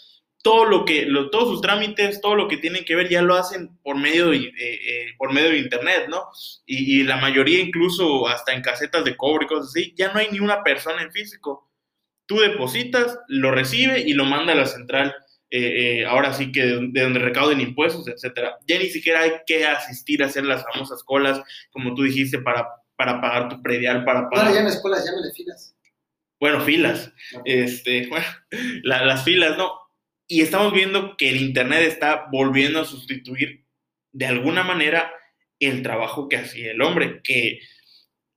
[0.43, 3.35] todo lo que, lo, todos sus trámites, todo lo que tienen que ver ya lo
[3.35, 6.23] hacen por medio de, eh, eh, por medio de internet, ¿no?
[6.65, 10.19] Y, y, la mayoría incluso hasta en casetas de cobre y cosas así, ya no
[10.19, 11.69] hay ni una persona en físico.
[12.25, 15.15] Tú depositas, lo recibe y lo manda a la central
[15.49, 18.57] eh, ahora sí que de, donde recauden impuestos, etcétera.
[18.67, 22.67] Ya ni siquiera hay que asistir a hacer las famosas colas, como tú dijiste, para,
[22.95, 24.53] para pagar tu predial, para pagar...
[24.63, 25.75] No colas, llámale filas.
[26.39, 27.13] Bueno, filas.
[27.45, 28.25] Este, bueno,
[28.83, 29.71] las filas, ¿no?
[30.27, 33.65] Y estamos viendo que el Internet está volviendo a sustituir
[34.11, 35.11] de alguna manera
[35.59, 37.59] el trabajo que hacía el hombre, que,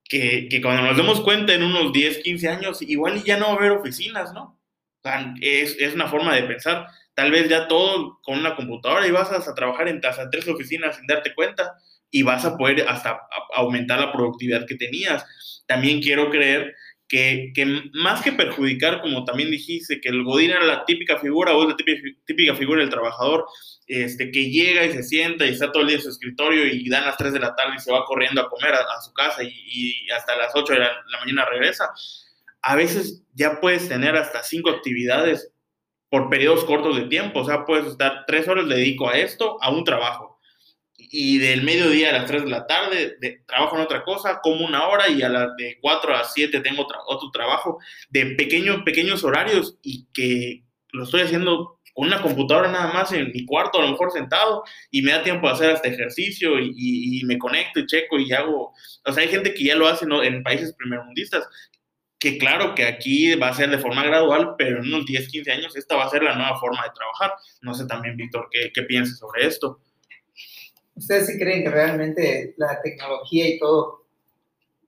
[0.04, 3.52] que, que cuando nos demos cuenta en unos 10, 15 años, igual ya no va
[3.52, 4.60] a haber oficinas, ¿no?
[5.02, 9.06] O sea, es, es, una forma de pensar tal vez ya todo con una computadora
[9.06, 11.74] y vas a, trabajar en hasta tres oficinas sin darte cuenta
[12.10, 13.20] y vas a poder hasta
[13.54, 15.62] aumentar la productividad que tenías.
[15.66, 16.74] También quiero creer
[17.10, 21.56] que, que, más que perjudicar, como también dijiste, que el Godín era la típica figura
[21.56, 23.46] o es la típica, típica, figura del trabajador,
[23.88, 26.88] este, que llega y se sienta y está todo el día en su escritorio y
[26.88, 29.12] dan las 3 de la tarde y se va corriendo a comer a, a su
[29.12, 31.90] casa y, y, hasta las 8 de la, la mañana regresa.
[32.62, 35.52] A veces ya puedes tener hasta cinco actividades
[36.10, 37.40] por periodos cortos de tiempo.
[37.40, 40.29] O sea, puedes estar tres horas, le dedico a esto, a un trabajo.
[41.10, 44.64] Y del mediodía a las tres de la tarde de, trabajo en otra cosa, como
[44.64, 47.78] una hora y a las de cuatro a siete tengo otro, trabajo
[48.10, 53.32] de pequeños, pequeños horarios y que lo estoy haciendo con una computadora nada más en
[53.32, 57.22] mi cuarto, a lo mejor sentado, y me da tiempo de hacer hasta ejercicio y,
[57.24, 58.72] me conecto y checo y hago.
[59.04, 60.22] O sea, hay gente que ya lo hace ¿no?
[60.22, 61.46] en países primermundistas,
[62.18, 65.52] que claro que aquí va a ser de forma gradual, pero en unos 10, 15
[65.52, 67.32] años esta va a ser la nueva forma de trabajar.
[67.62, 69.80] No sé también, Víctor, ¿qué, qué piensas sobre esto?
[70.94, 74.04] ¿Ustedes sí creen que realmente la tecnología y todo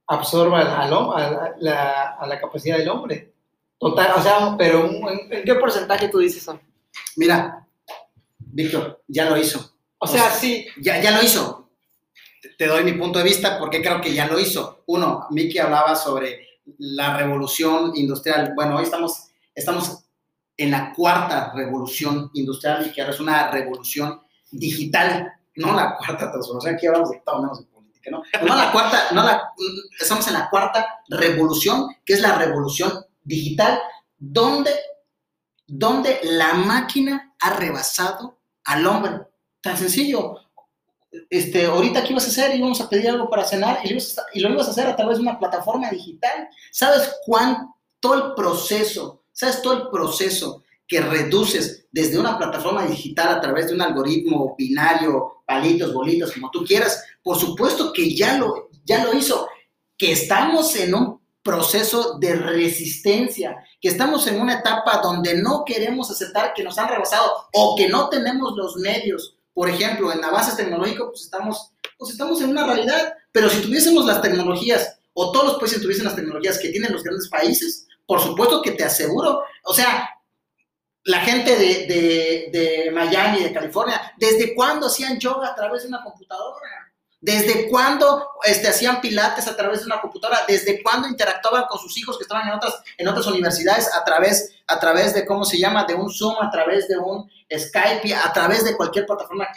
[0.06, 3.32] absorba al, a, la, a la capacidad del hombre?
[3.78, 6.60] Total, o sea, pero ¿en, ¿en qué porcentaje tú dices eso?
[7.16, 7.66] Mira,
[8.38, 9.58] Víctor, ya lo hizo.
[9.98, 10.66] O sea, o sea, sí.
[10.80, 11.70] Ya, ya lo hizo.
[12.58, 14.82] Te doy mi punto de vista porque creo que ya lo hizo.
[14.86, 16.46] Uno, Miki hablaba sobre
[16.78, 18.52] la revolución industrial.
[18.54, 20.04] Bueno, hoy estamos, estamos
[20.56, 26.30] en la cuarta revolución industrial y que ahora es una revolución digital, no la cuarta
[26.30, 28.22] transformación, aquí hablamos de todo menos de política, ¿no?
[28.46, 29.52] No la cuarta, no la,
[30.00, 33.80] estamos en la cuarta revolución, que es la revolución digital,
[34.18, 34.72] donde,
[35.66, 39.26] donde la máquina ha rebasado al hombre.
[39.60, 40.36] Tan sencillo,
[41.28, 44.18] este, ahorita qué ibas a hacer, íbamos a pedir algo para cenar y lo, ibas
[44.18, 46.48] a, y lo ibas a hacer a través de una plataforma digital.
[46.70, 50.61] ¿Sabes cuánto el proceso, sabes todo el proceso
[50.92, 56.50] que reduces desde una plataforma digital a través de un algoritmo binario, palitos, bolitos, como
[56.50, 57.02] tú quieras?
[57.22, 59.48] Por supuesto que ya lo, ya lo hizo,
[59.96, 66.10] que estamos en un proceso de resistencia, que estamos en una etapa donde no queremos
[66.10, 70.56] aceptar que nos han rebasado o que no tenemos los medios por ejemplo, en avances
[70.56, 75.44] tecnológicos, pues estamos, pues estamos en una realidad, pero si tuviésemos las tecnologías, o todos
[75.46, 79.42] los países tuviesen las tecnologías que tienen los grandes países, por supuesto que te aseguro,
[79.64, 80.08] o sea,
[81.04, 85.88] la gente de, de, de Miami, de California, ¿desde cuándo hacían yoga a través de
[85.88, 86.92] una computadora?
[87.20, 90.40] ¿Desde cuándo este, hacían pilates a través de una computadora?
[90.46, 94.56] ¿Desde cuándo interactuaban con sus hijos que estaban en otras, en otras universidades a través,
[94.66, 95.84] a través de, ¿cómo se llama?
[95.84, 99.48] De un Zoom, a través de un Skype, a través de cualquier plataforma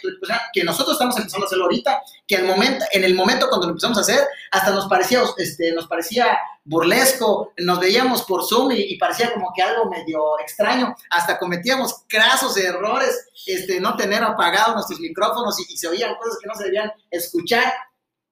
[0.54, 3.72] que, nosotros estamos empezando a hacerlo ahorita, que el momento, en el momento cuando lo
[3.72, 8.82] empezamos a hacer, hasta nos parecía, este, nos parecía burlesco, nos veíamos por Zoom y,
[8.82, 14.76] y, parecía como que algo medio extraño, hasta cometíamos crasos errores, este, no tener apagados
[14.76, 17.74] nuestros micrófonos y, y, se oían cosas que no se debían escuchar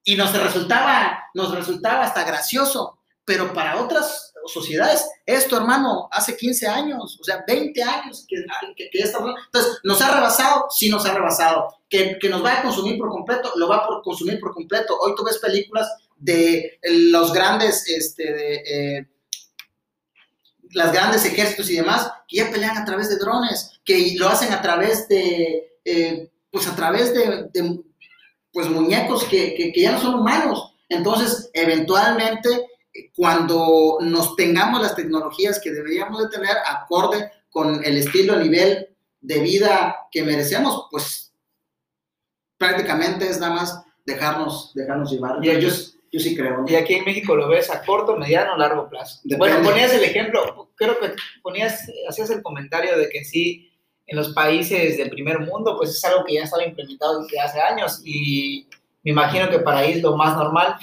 [0.02, 6.66] y nos resultaba, nos resultaba hasta gracioso, pero para otras sociedades, esto hermano, hace 15
[6.66, 8.36] años, o sea, 20 años que,
[8.92, 10.66] esta, entonces, ¿nos ha rebasado?
[10.70, 14.02] Sí nos ha rebasado, que, que nos va a consumir por completo, lo va a
[14.02, 19.08] consumir por completo, hoy tú ves películas de los grandes, este, de, eh,
[20.74, 24.52] las grandes ejércitos y demás, que ya pelean a través de drones, que lo hacen
[24.52, 27.48] a través de, eh, pues a través de,
[28.52, 30.74] pues muñecos que, que, ya no son humanos.
[30.88, 32.66] Entonces, eventualmente,
[33.14, 38.88] cuando nos tengamos las tecnologías que deberíamos de tener acorde con el estilo, nivel
[39.20, 41.32] de vida que merecemos, pues
[42.58, 45.38] prácticamente es nada más dejarnos, dejarnos llevar.
[45.42, 46.64] Y ellos, yo sí creo.
[46.66, 49.20] Y aquí en México lo ves a corto, mediano, largo plazo.
[49.24, 49.38] Depende.
[49.38, 53.70] Bueno, ponías el ejemplo, creo que ponías, hacías el comentario de que sí,
[54.06, 57.60] en los países del primer mundo, pues es algo que ya estaba implementado desde hace
[57.60, 58.66] años y
[59.02, 60.76] me imagino que para ahí es lo más normal.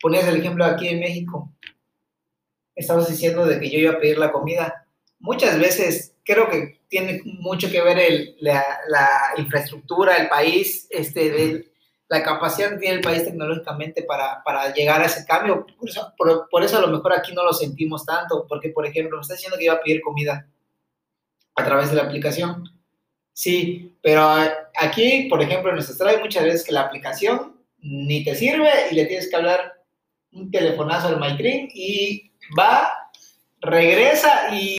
[0.00, 1.52] Ponías el ejemplo aquí en México.
[2.74, 4.86] Estabas diciendo de que yo iba a pedir la comida.
[5.18, 11.30] Muchas veces creo que tiene mucho que ver el, la, la, infraestructura del país, este,
[11.30, 11.72] de,
[12.08, 15.66] la capacidad que tiene el país tecnológicamente para, para llegar a ese cambio.
[15.78, 18.86] Por eso, por, por eso, a lo mejor aquí no lo sentimos tanto, porque por
[18.86, 20.48] ejemplo me está diciendo que iba a pedir comida
[21.54, 22.64] a través de la aplicación.
[23.32, 24.28] Sí, pero
[24.78, 28.70] aquí, por ejemplo, en nuestro estado hay muchas veces que la aplicación ni te sirve
[28.90, 29.74] y le tienes que hablar
[30.36, 33.10] un telefonazo al MyTree y va,
[33.60, 34.76] regresa y,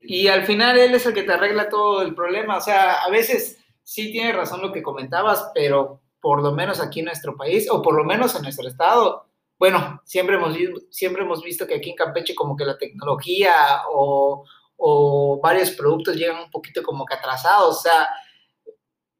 [0.00, 2.56] y al final él es el que te arregla todo el problema.
[2.56, 7.00] O sea, a veces sí tiene razón lo que comentabas, pero por lo menos aquí
[7.00, 9.26] en nuestro país, o por lo menos en nuestro estado,
[9.58, 10.56] bueno, siempre hemos,
[10.90, 14.44] siempre hemos visto que aquí en Campeche como que la tecnología o,
[14.76, 17.78] o varios productos llegan un poquito como que atrasados.
[17.78, 18.08] O sea,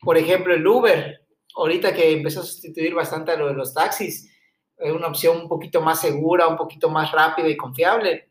[0.01, 4.31] por ejemplo, el Uber, ahorita que empezó a sustituir bastante a lo de los taxis,
[4.79, 8.29] es una opción un poquito más segura, un poquito más rápida y confiable,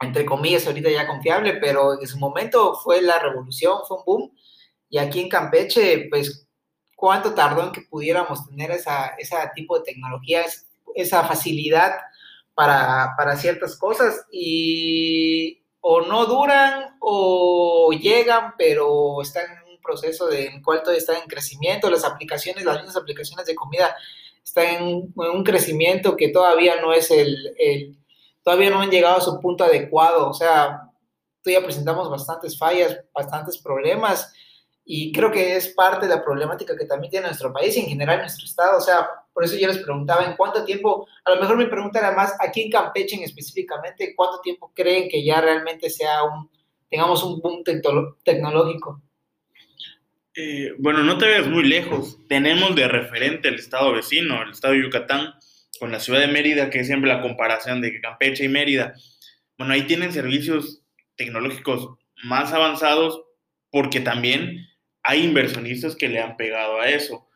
[0.00, 4.36] entre comillas, ahorita ya confiable, pero en su momento fue la revolución, fue un boom.
[4.88, 6.46] Y aquí en Campeche, pues,
[6.94, 10.44] ¿cuánto tardó en que pudiéramos tener esa, esa tipo de tecnología,
[10.94, 11.92] esa facilidad
[12.54, 14.26] para, para ciertas cosas?
[14.30, 20.98] Y o no duran o llegan, pero están en un proceso de, en cual todavía
[20.98, 21.88] están en crecimiento.
[21.88, 23.96] Las aplicaciones, las mismas aplicaciones de comida
[24.46, 27.98] están en, un crecimiento que todavía no es el,
[28.42, 30.30] todavía no han llegado a su punto adecuado.
[30.30, 30.82] O sea,
[31.42, 34.32] todavía presentamos bastantes fallas, bastantes problemas
[34.84, 37.88] y creo que es parte de la problemática que también tiene nuestro país y en
[37.88, 38.78] general nuestro estado.
[38.78, 41.98] O sea, por eso yo les preguntaba en cuánto tiempo, a lo mejor mi pregunta
[41.98, 46.48] era más, aquí en Campeche en específicamente, ¿cuánto tiempo creen que ya realmente sea un,
[46.88, 47.64] tengamos un boom
[48.22, 49.02] tecnológico?
[50.38, 52.18] Eh, bueno, no te veas muy lejos.
[52.28, 55.34] Tenemos de referente el estado vecino, el estado de Yucatán,
[55.80, 58.94] con la ciudad de Mérida, que es siempre la comparación de Campeche y Mérida.
[59.56, 60.82] Bueno, ahí tienen servicios
[61.16, 63.22] tecnológicos más avanzados
[63.70, 64.68] porque también
[65.02, 67.28] hay inversionistas que le han pegado a eso,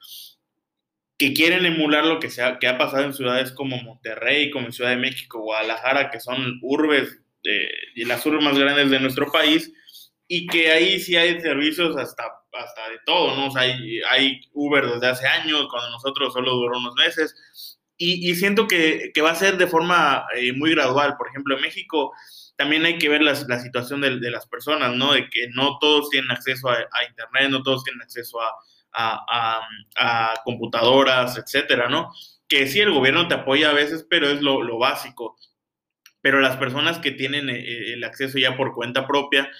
[1.16, 5.40] que quieren emular lo que, ha pasado en ciudades como Monterrey, como Ciudad de México,
[5.40, 7.18] Guadalajara, que son urbes,
[7.94, 9.72] y las urbes más grandes de nuestro país,
[10.32, 13.48] y que ahí sí hay servicios hasta, hasta de todo, ¿no?
[13.48, 18.30] O sea, hay, hay Uber desde hace años, cuando nosotros solo duró unos meses, y,
[18.30, 21.16] y siento que, que, va a ser de forma eh, muy gradual.
[21.16, 22.12] Por ejemplo, en México
[22.56, 25.14] también hay que ver la, la situación de, de, las personas, ¿no?
[25.14, 28.54] De que no todos tienen acceso a, a Internet, no todos tienen acceso a,
[28.92, 29.66] a,
[29.96, 32.12] a, computadoras, etcétera, ¿no?
[32.46, 35.36] Que sí, el gobierno te apoya a veces, pero es lo, lo básico.
[36.20, 39.50] Pero las personas que tienen eh, el acceso ya por cuenta propia,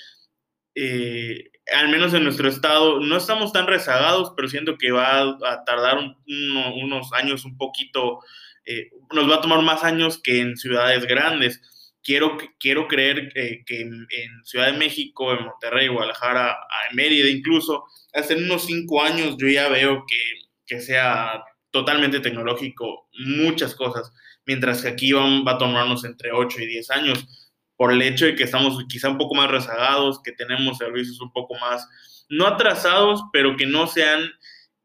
[0.74, 5.64] eh, al menos en nuestro estado, no estamos tan rezagados, pero siento que va a
[5.64, 8.20] tardar un, uno, unos años un poquito,
[8.64, 11.60] eh, nos va a tomar más años que en ciudades grandes.
[12.02, 16.56] Quiero, quiero creer que, que en, en, Ciudad de México, en Monterrey, Guadalajara,
[16.90, 20.16] en Mérida incluso, hace unos cinco años yo ya veo que,
[20.66, 24.12] que sea totalmente tecnológico muchas cosas,
[24.46, 27.49] mientras que aquí va, va a tomarnos entre 8 y 10 años
[27.80, 31.32] por el hecho de que estamos quizá un poco más rezagados, que tenemos servicios un
[31.32, 31.88] poco más,
[32.28, 34.20] no atrasados, pero que no se han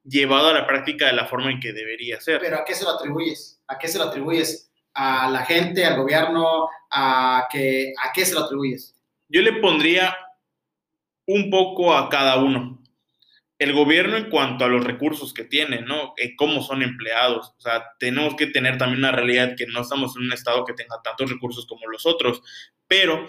[0.05, 2.39] llevado a la práctica de la forma en que debería ser.
[2.39, 3.61] ¿Pero a qué se lo atribuyes?
[3.67, 4.71] ¿A qué se lo atribuyes?
[4.95, 8.95] a la gente, al gobierno, a, que, a qué se lo atribuyes?
[9.27, 10.15] Yo le pondría
[11.27, 12.74] un poco a cada uno.
[13.57, 16.13] El gobierno en cuanto a los recursos que tiene, ¿no?
[16.17, 17.53] Eh, cómo son empleados.
[17.57, 20.73] O sea, tenemos que tener también una realidad que no estamos en un estado que
[20.73, 22.41] tenga tantos recursos como los otros,
[22.87, 23.25] pero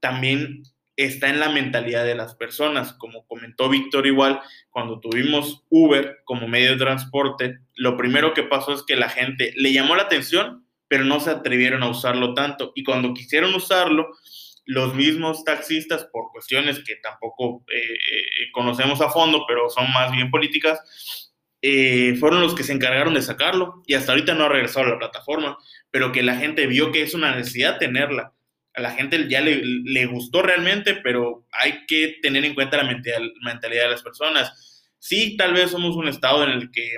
[0.00, 0.62] también
[0.96, 2.92] está en la mentalidad de las personas.
[2.92, 8.74] Como comentó Víctor igual, cuando tuvimos Uber como medio de transporte, lo primero que pasó
[8.74, 12.72] es que la gente le llamó la atención pero no se atrevieron a usarlo tanto.
[12.74, 14.08] Y cuando quisieron usarlo,
[14.70, 20.12] los mismos taxistas, por cuestiones que tampoco eh, eh, conocemos a fondo, pero son más
[20.12, 20.80] bien políticas,
[21.60, 24.90] eh, fueron los que se encargaron de sacarlo y hasta ahorita no ha regresado a
[24.90, 25.58] la plataforma,
[25.90, 28.32] pero que la gente vio que es una necesidad tenerla.
[28.74, 32.84] A la gente ya le, le gustó realmente, pero hay que tener en cuenta la
[33.42, 34.86] mentalidad de las personas.
[35.00, 36.92] Sí, tal vez somos un estado en el que,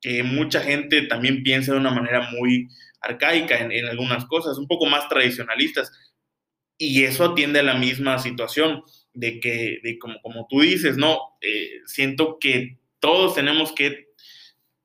[0.00, 2.68] que mucha gente también piensa de una manera muy,
[3.00, 5.90] arcaica en, en, algunas cosas, un poco más tradicionalistas.
[6.78, 8.82] Y eso atiende a la misma situación
[9.14, 11.18] de que, de como, como tú dices, ¿no?
[11.40, 14.08] Eh, siento que todos tenemos que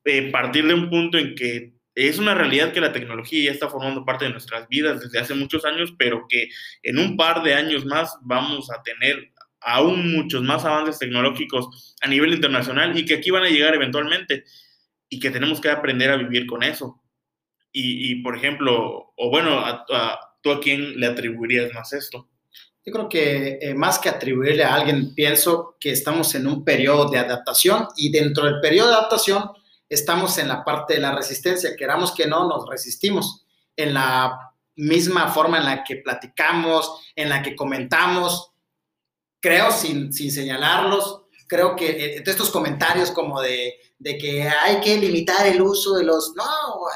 [0.05, 3.69] eh, partir de un punto en que es una realidad que la tecnología ya está
[3.69, 6.49] formando parte de nuestras vidas desde hace muchos años, pero que
[6.83, 12.07] en un par de años más vamos a tener aún muchos más avances tecnológicos a
[12.07, 14.43] nivel internacional y que aquí van a llegar eventualmente
[15.09, 17.01] y que tenemos que aprender a vivir con eso.
[17.73, 19.85] Y, por ejemplo, o bueno, a,
[20.41, 22.27] ¿tú a quién le atribuirías más esto?
[22.83, 27.09] Yo creo que eh, más que atribuirle a alguien, pienso que estamos en un periodo
[27.09, 29.51] de adaptación y dentro del periodo de adaptación
[29.87, 31.75] estamos en la parte de la resistencia.
[31.77, 37.43] Queramos que no, nos resistimos en la misma forma en la que platicamos, en la
[37.43, 38.51] que comentamos.
[39.39, 44.97] Creo, sin, sin señalarlos, creo que eh, estos comentarios como de, de, que hay que
[44.97, 46.45] limitar el uso de los, no,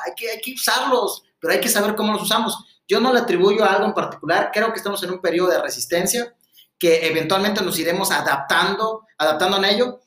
[0.05, 2.57] hay que, hay que usarlos, pero hay que saber cómo los usamos.
[2.87, 5.61] Yo no le atribuyo a algo en particular, creo que estamos en un periodo de
[5.61, 6.35] resistencia,
[6.77, 10.01] que eventualmente nos iremos adaptando, adaptando en ello,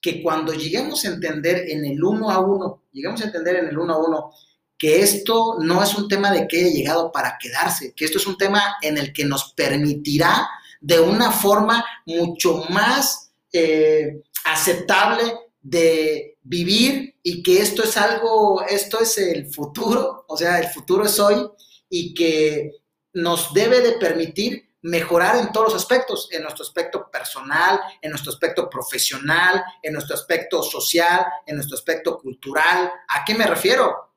[0.00, 3.78] que cuando lleguemos a entender en el uno a uno, lleguemos a entender en el
[3.78, 4.30] uno a uno,
[4.78, 8.26] que esto no es un tema de que haya llegado para quedarse, que esto es
[8.26, 10.48] un tema en el que nos permitirá
[10.80, 15.24] de una forma mucho más eh, aceptable
[15.60, 21.04] de vivir y que esto es algo, esto es el futuro, o sea, el futuro
[21.04, 21.50] es hoy
[21.88, 22.72] y que
[23.14, 28.32] nos debe de permitir mejorar en todos los aspectos, en nuestro aspecto personal, en nuestro
[28.32, 32.92] aspecto profesional, en nuestro aspecto social, en nuestro aspecto cultural.
[33.08, 34.14] ¿A qué me refiero?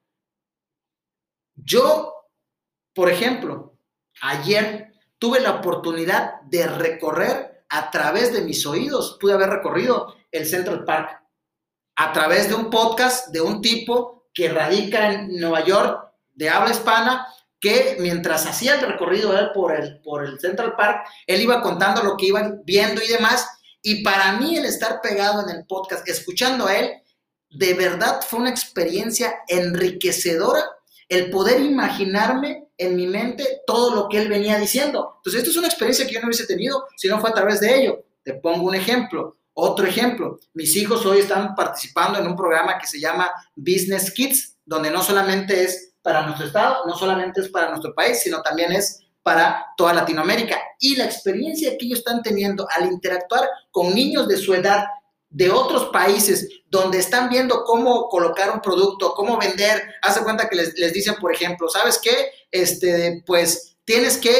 [1.56, 2.14] Yo,
[2.94, 3.76] por ejemplo,
[4.22, 10.46] ayer tuve la oportunidad de recorrer a través de mis oídos, pude haber recorrido el
[10.46, 11.19] Central Park
[12.02, 16.72] a través de un podcast de un tipo que radica en Nueva York de habla
[16.72, 17.28] hispana
[17.60, 22.02] que mientras hacía el recorrido él por el, por el Central Park, él iba contando
[22.02, 23.46] lo que iban viendo y demás.
[23.82, 26.90] Y para mí el estar pegado en el podcast, escuchando a él,
[27.50, 30.64] de verdad fue una experiencia enriquecedora
[31.10, 35.16] el poder imaginarme en mi mente todo lo que él venía diciendo.
[35.18, 37.60] Entonces, esto es una experiencia que yo no hubiese tenido si no fue a través
[37.60, 38.06] de ello.
[38.24, 39.36] Te pongo un ejemplo.
[39.62, 44.56] Otro ejemplo, mis hijos hoy están participando en un programa que se llama Business Kids,
[44.64, 48.72] donde no solamente es para nuestro estado, no solamente es para nuestro país, sino también
[48.72, 50.58] es para toda Latinoamérica.
[50.80, 54.86] Y la experiencia que ellos están teniendo al interactuar con niños de su edad
[55.30, 60.56] de otros países donde están viendo cómo colocar un producto, cómo vender, hace cuenta que
[60.56, 62.32] les, les dicen, por ejemplo, ¿sabes qué?
[62.50, 64.32] Este, pues tienes que,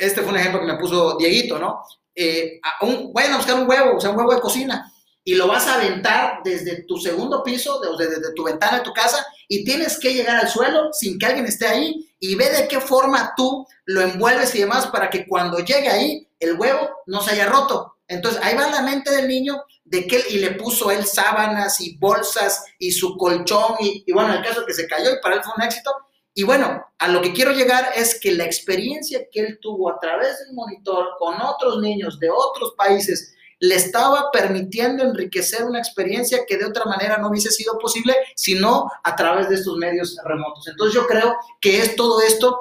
[0.00, 1.84] este fue un ejemplo que me puso Dieguito, ¿no?
[2.20, 4.92] Eh, un, vayan a buscar un huevo, o sea, un huevo de cocina
[5.22, 8.94] y lo vas a aventar desde tu segundo piso, desde, desde, tu ventana de tu
[8.94, 12.66] casa, y tienes que llegar al suelo sin que alguien esté ahí y ve de
[12.66, 17.20] qué forma tú lo envuelves y demás para que cuando llegue ahí el huevo no
[17.20, 17.96] se haya roto.
[18.08, 21.98] Entonces ahí va la mente del niño de que y le puso él sábanas y
[21.98, 25.42] bolsas y su colchón y, y bueno, el caso que se cayó y para él
[25.44, 25.90] fue un éxito.
[26.38, 29.98] Y bueno, a lo que quiero llegar es que la experiencia que él tuvo a
[29.98, 36.46] través del monitor con otros niños de otros países, le estaba permitiendo enriquecer una experiencia
[36.46, 40.68] que de otra manera no hubiese sido posible, sino a través de estos medios remotos.
[40.68, 42.56] Entonces yo creo que es todo esto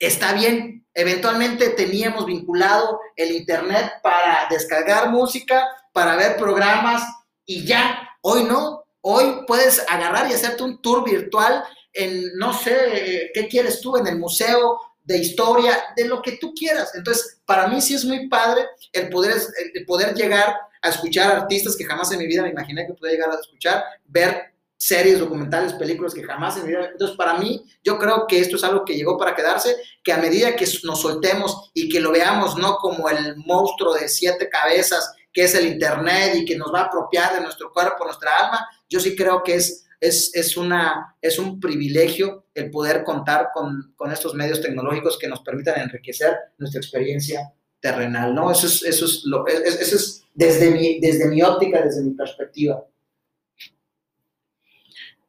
[0.00, 0.84] está bien.
[0.92, 7.04] Eventualmente teníamos vinculado el Internet para descargar música, para ver programas
[7.46, 8.82] y ya, hoy no.
[9.02, 13.96] Hoy puedes agarrar y hacerte un tour virtual en, no sé, ¿qué quieres tú?
[13.96, 16.94] En el museo de historia, de lo que tú quieras.
[16.94, 19.34] Entonces, para mí sí es muy padre el poder,
[19.74, 23.16] el poder llegar a escuchar artistas que jamás en mi vida me imaginé que pudiera
[23.16, 26.88] llegar a escuchar, ver series, documentales, películas que jamás en mi vida.
[26.92, 30.16] Entonces, para mí, yo creo que esto es algo que llegó para quedarse, que a
[30.16, 35.14] medida que nos soltemos y que lo veamos no como el monstruo de siete cabezas
[35.32, 38.68] que es el Internet y que nos va a apropiar de nuestro cuerpo, nuestra alma,
[38.88, 44.34] yo sí creo que es es, una, es un privilegio el poder contar con, estos
[44.34, 48.50] medios tecnológicos que nos permitan enriquecer nuestra experiencia terrenal, ¿no?
[48.50, 52.84] Eso es, eso es, lo, eso es desde, mi, desde mi óptica, desde mi perspectiva.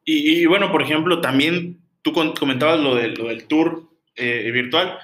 [0.04, 4.98] Y, bueno, por ejemplo, también tú comentabas lo, de, lo del tour eh, virtual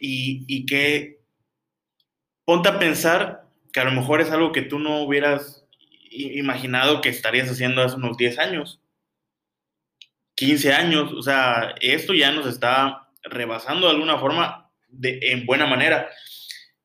[0.00, 1.20] y, y que
[2.46, 5.66] ponte a pensar que a lo mejor es algo que tú no hubieras
[6.10, 8.80] imaginado que estarías haciendo hace unos 10 años.
[10.40, 15.66] 15 años, o sea, esto ya nos está rebasando de alguna forma de, en buena
[15.66, 16.08] manera.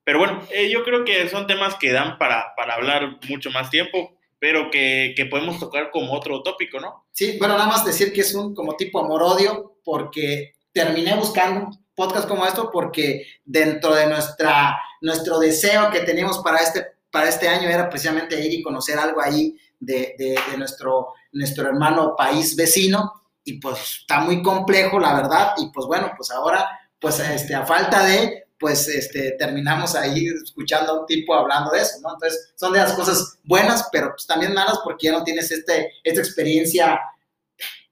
[0.04, 3.70] Pero bueno, eh, yo creo que son temas que dan para, para hablar mucho más
[3.70, 7.06] tiempo, pero que, que, podemos tocar como otro tópico, ¿no?
[7.14, 12.28] Sí, bueno, nada más decir que es un como tipo amor-odio, porque terminé buscando podcast
[12.28, 17.70] como esto, porque dentro de nuestra, nuestro deseo que teníamos para este, para este año
[17.70, 23.14] era precisamente ir y conocer algo ahí de, de, de nuestro, nuestro hermano país vecino
[23.46, 26.68] y pues está muy complejo, la verdad, y pues bueno, pues ahora,
[27.00, 31.82] pues este, a falta de, pues este, terminamos ahí escuchando a un tipo hablando de
[31.82, 32.14] eso, ¿no?
[32.14, 35.92] Entonces, son de las cosas buenas, pero pues también malas porque ya no tienes este,
[36.04, 37.00] esta experiencia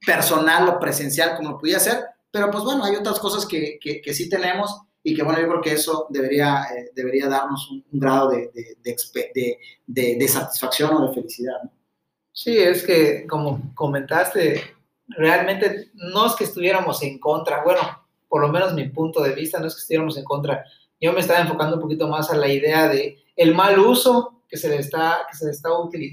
[0.06, 4.02] personal o presencial como lo podía ser, pero pues bueno, hay otras cosas que, que,
[4.02, 7.86] que sí tenemos y que bueno, yo creo que eso debería, eh, debería darnos un,
[7.92, 11.62] un grado de, de, de, de, satisfacción o de felicidad.
[11.64, 11.72] ¿no?
[12.32, 14.64] Sí, es que como comentaste,
[15.08, 17.82] realmente no es que estuviéramos en contra, bueno,
[18.28, 20.64] por lo menos mi punto de vista no es que estuviéramos en contra,
[21.00, 24.58] yo me estaba enfocando un poquito más a la idea de el mal uso que
[24.58, 25.70] se le está, que se le está,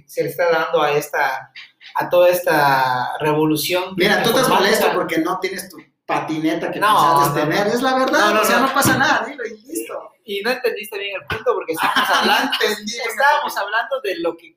[0.07, 1.53] se le está dando a esta,
[1.95, 3.95] a toda esta revolución.
[3.97, 5.77] Mira, tú estás molesto porque no tienes tu
[6.07, 9.45] patineta que no, pensaste tener, es la verdad, no, o sea, no, pasa nada, dilo
[9.47, 10.11] y listo.
[10.25, 14.57] Y no entendiste bien el punto porque estábamos hablando, estábamos hablando de lo que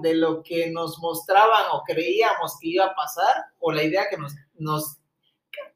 [0.00, 4.18] de lo que nos mostraban o creíamos que iba a pasar o la idea que
[4.18, 4.98] nos, nos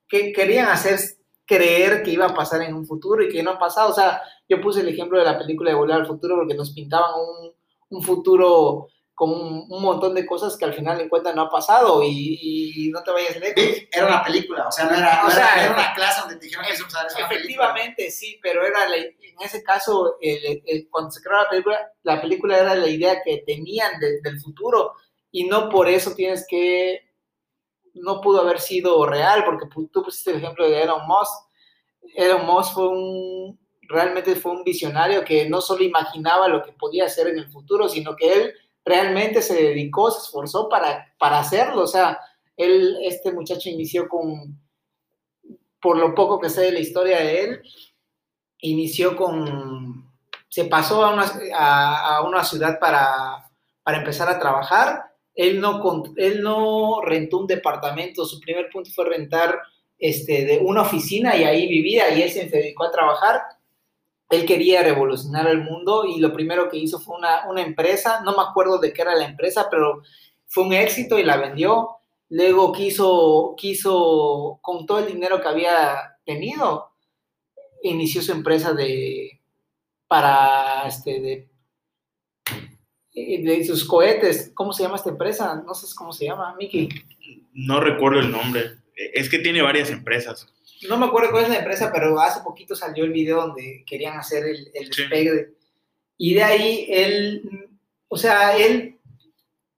[0.07, 0.99] que querían hacer
[1.47, 3.91] creer que iba a pasar en un futuro y que no ha pasado.
[3.91, 6.73] O sea, yo puse el ejemplo de la película de Volar al Futuro porque nos
[6.73, 7.53] pintaban un,
[7.91, 8.89] un futuro
[9.19, 13.03] con un, montón de cosas que al final en cuenta no ha pasado y, no
[13.03, 13.65] te vayas lejos.
[13.91, 16.65] Era una película, o sea, no era, o sea, era, una clase donde te dijeron
[16.65, 16.87] que eso
[17.19, 20.19] Efectivamente, sí, pero era en ese caso,
[20.89, 24.95] cuando se creó la película, la película era la idea que tenían del futuro
[25.33, 27.11] y no por eso tienes que,
[27.95, 31.33] no pudo haber sido real, porque tú pusiste el ejemplo de Elon Musk.
[32.15, 33.59] Elon Musk fue un,
[33.89, 37.89] realmente fue un visionario que no solo imaginaba lo que podía hacer en el futuro,
[37.89, 38.55] sino que él
[38.89, 41.83] realmente se dedicó, se esforzó para, para hacerlo.
[41.83, 42.19] O sea,
[42.57, 44.59] él, este muchacho inició con,
[45.81, 47.63] por lo poco que sé de la historia de él,
[48.61, 50.11] inició con,
[50.49, 53.51] se pasó a una, a, una ciudad para,
[53.83, 55.05] para, empezar a trabajar.
[55.35, 55.83] Él no,
[56.17, 59.61] él no rentó un departamento, su primer punto fue rentar
[59.99, 63.43] este, de una oficina y ahí vivía y él se dedicó a trabajar
[64.31, 68.33] él quería revolucionar el mundo y lo primero que hizo fue una, una, empresa, no
[68.33, 70.03] me acuerdo de qué era la empresa, pero
[70.47, 71.91] fue un éxito y la vendió.
[72.31, 76.91] Luego quiso, quiso, con todo el dinero que había tenido,
[77.83, 79.41] inició su empresa de,
[80.07, 81.49] para, este, de,
[83.15, 84.53] de sus cohetes.
[84.55, 85.63] ¿Cómo se llama esta empresa?
[85.67, 86.91] No sé cómo se llama, Miki.
[87.55, 88.73] No recuerdo el nombre.
[88.95, 90.53] Es que tiene varias empresas
[90.89, 94.17] no me acuerdo cuál es la empresa, pero hace poquito salió el video donde querían
[94.17, 95.55] hacer el, el despegue.
[96.17, 97.71] Y de ahí él,
[98.09, 98.99] o sea, él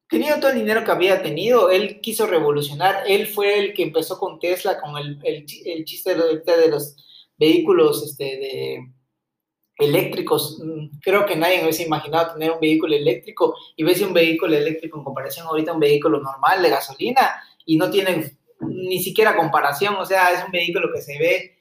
[0.08, 4.18] tenía todo el dinero que había tenido, él quiso revolucionar, él fue el que empezó
[4.18, 6.96] con Tesla, con el, el, el chiste de los
[7.38, 8.92] vehículos este, de,
[9.80, 10.62] eléctricos.
[11.02, 15.04] Creo que nadie hubiese imaginado tener un vehículo eléctrico y ves un vehículo eléctrico en
[15.04, 20.04] comparación ahorita a un vehículo normal de gasolina y no tienen ni siquiera comparación, o
[20.04, 21.56] sea, es un vehículo que se ve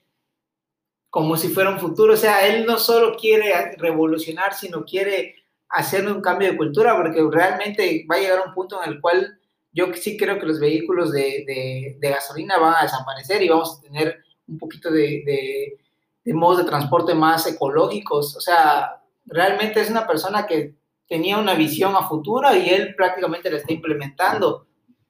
[1.09, 5.35] como si fuera un futuro, o sea, él no solo quiere revolucionar, sino quiere
[5.69, 9.39] hacer un cambio de cultura, porque realmente va a llegar un punto en el cual
[9.71, 14.19] yo sí creo que los vehículos de, gasolina van a desaparecer y vamos a tener
[14.47, 15.77] un poquito de,
[16.23, 20.75] de modos de transporte más ecológicos, o sea, realmente es una persona que
[21.07, 24.67] tenía una visión a futuro y él prácticamente la está implementando.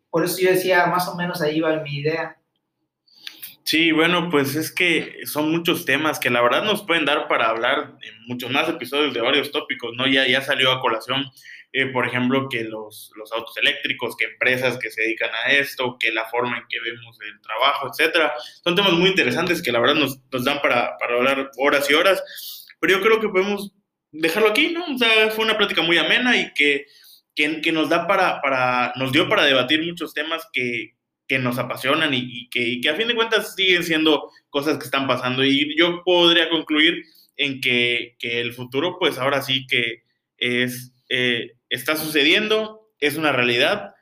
[0.10, 2.40] Por eso yo decía, más o menos ahí va mi idea.
[3.70, 7.50] Sí, bueno, pues es que son muchos temas que la verdad nos pueden dar para
[7.50, 10.08] hablar en muchos más episodios de varios tópicos, ¿no?
[10.08, 11.24] Ya, ya salió a colación,
[11.72, 15.98] eh, por ejemplo, que los, los, autos eléctricos, que empresas que se dedican a esto,
[16.00, 18.34] que la forma en que vemos el trabajo, etcétera.
[18.64, 21.94] Son temas muy interesantes que la verdad nos, nos dan para, para hablar horas y
[21.94, 22.24] horas,
[22.80, 23.72] pero yo creo que podemos
[24.12, 24.84] dejarlo aquí, ¿no?
[24.96, 26.88] O sea, fue una plática muy amena y que
[27.36, 30.96] que, nos da para, para, nos dio para debatir muchos temas que,
[31.28, 35.08] que nos apasionan y, que, que, a fin de cuentas siguen siendo cosas que están
[35.08, 35.44] pasando.
[35.46, 37.04] Y yo podría concluir
[37.38, 40.04] en que, que el futuro, pues ahora sí que
[40.38, 43.94] es, eh, está sucediendo, es una realidad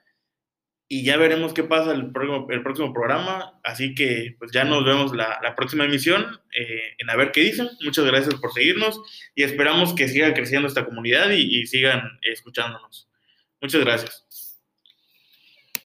[0.90, 3.60] y ya veremos qué pasa el próximo, el próximo programa.
[3.64, 7.42] Así que pues ya nos vemos la, la próxima emisión eh, en a ver qué
[7.42, 7.70] dicen.
[7.84, 9.00] Muchas gracias por seguirnos
[9.36, 13.10] y esperamos que siga creciendo esta comunidad y, y sigan escuchándonos.
[13.62, 14.27] Muchas gracias.